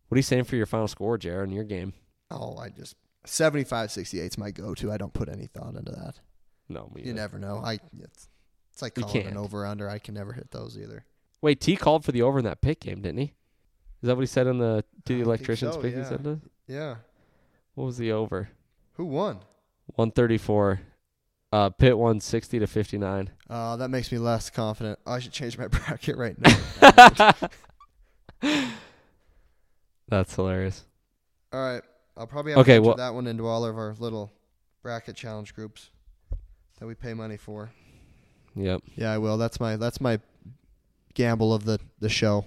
[0.07, 1.93] What are you saying for your final score, Jared, in your game?
[2.29, 2.95] Oh, I just
[3.25, 4.91] 75-68 is my go-to.
[4.91, 6.15] I don't put any thought into that.
[6.67, 7.13] No, me You either.
[7.13, 7.61] never know.
[7.63, 8.27] I it's,
[8.73, 9.89] it's like calling an over under.
[9.89, 11.05] I can never hit those either.
[11.41, 13.33] Wait, T called for the over in that pick game, didn't he?
[14.01, 15.95] Is that what he said in the to the electrician's so, pick?
[15.95, 16.39] He said that?
[16.67, 16.95] Yeah.
[17.75, 18.49] What was the over?
[18.93, 19.39] Who won?
[19.95, 20.81] One thirty four.
[21.51, 23.29] Uh, Pitt won sixty to fifty nine.
[23.49, 24.97] Uh, that makes me less confident.
[25.05, 27.33] I should change my bracket right now.
[30.07, 30.83] That's hilarious.
[31.53, 31.83] all right.
[32.17, 34.31] I'll probably have Okay, to well- that one into all of our little
[34.83, 35.89] bracket challenge groups
[36.79, 37.71] that we pay money for.
[38.55, 38.81] Yep.
[38.95, 39.37] Yeah, I will.
[39.37, 40.19] That's my that's my
[41.13, 42.45] gamble of the the show.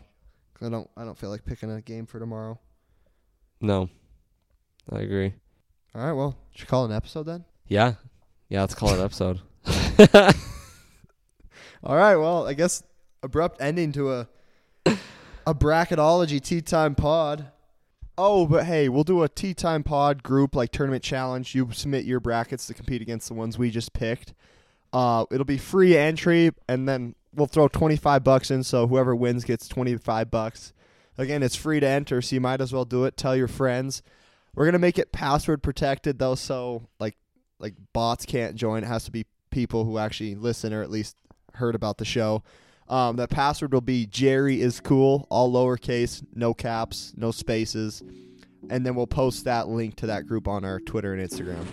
[0.61, 2.59] I don't I don't feel like picking a game for tomorrow.
[3.61, 3.89] No.
[4.93, 5.33] I agree.
[5.95, 7.45] All right, well, should we call it an episode then?
[7.69, 7.95] Yeah.
[8.49, 9.41] Yeah, let's call it an episode.
[11.83, 12.83] All right, well, I guess
[13.23, 14.29] abrupt ending to a
[15.47, 17.51] a bracketology tea time pod.
[18.17, 21.55] Oh, but hey, we'll do a tea time pod group like tournament challenge.
[21.55, 24.35] You submit your brackets to compete against the ones we just picked.
[24.93, 28.63] Uh, it'll be free entry, and then we'll throw twenty five bucks in.
[28.63, 30.73] So whoever wins gets twenty five bucks.
[31.19, 33.17] Again, it's free to enter, so you might as well do it.
[33.17, 34.03] Tell your friends.
[34.55, 37.17] We're gonna make it password protected though, so like
[37.65, 38.85] like bots can't join.
[38.85, 41.17] It has to be people who actually listen or at least
[41.55, 42.43] heard about the show.
[42.89, 48.03] Um, the password will be Jerry is cool, all lowercase, no caps, no spaces,
[48.69, 51.65] and then we'll post that link to that group on our Twitter and Instagram.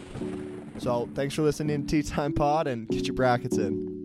[0.82, 4.01] So thanks for listening to Tea Time Pod and get your brackets in.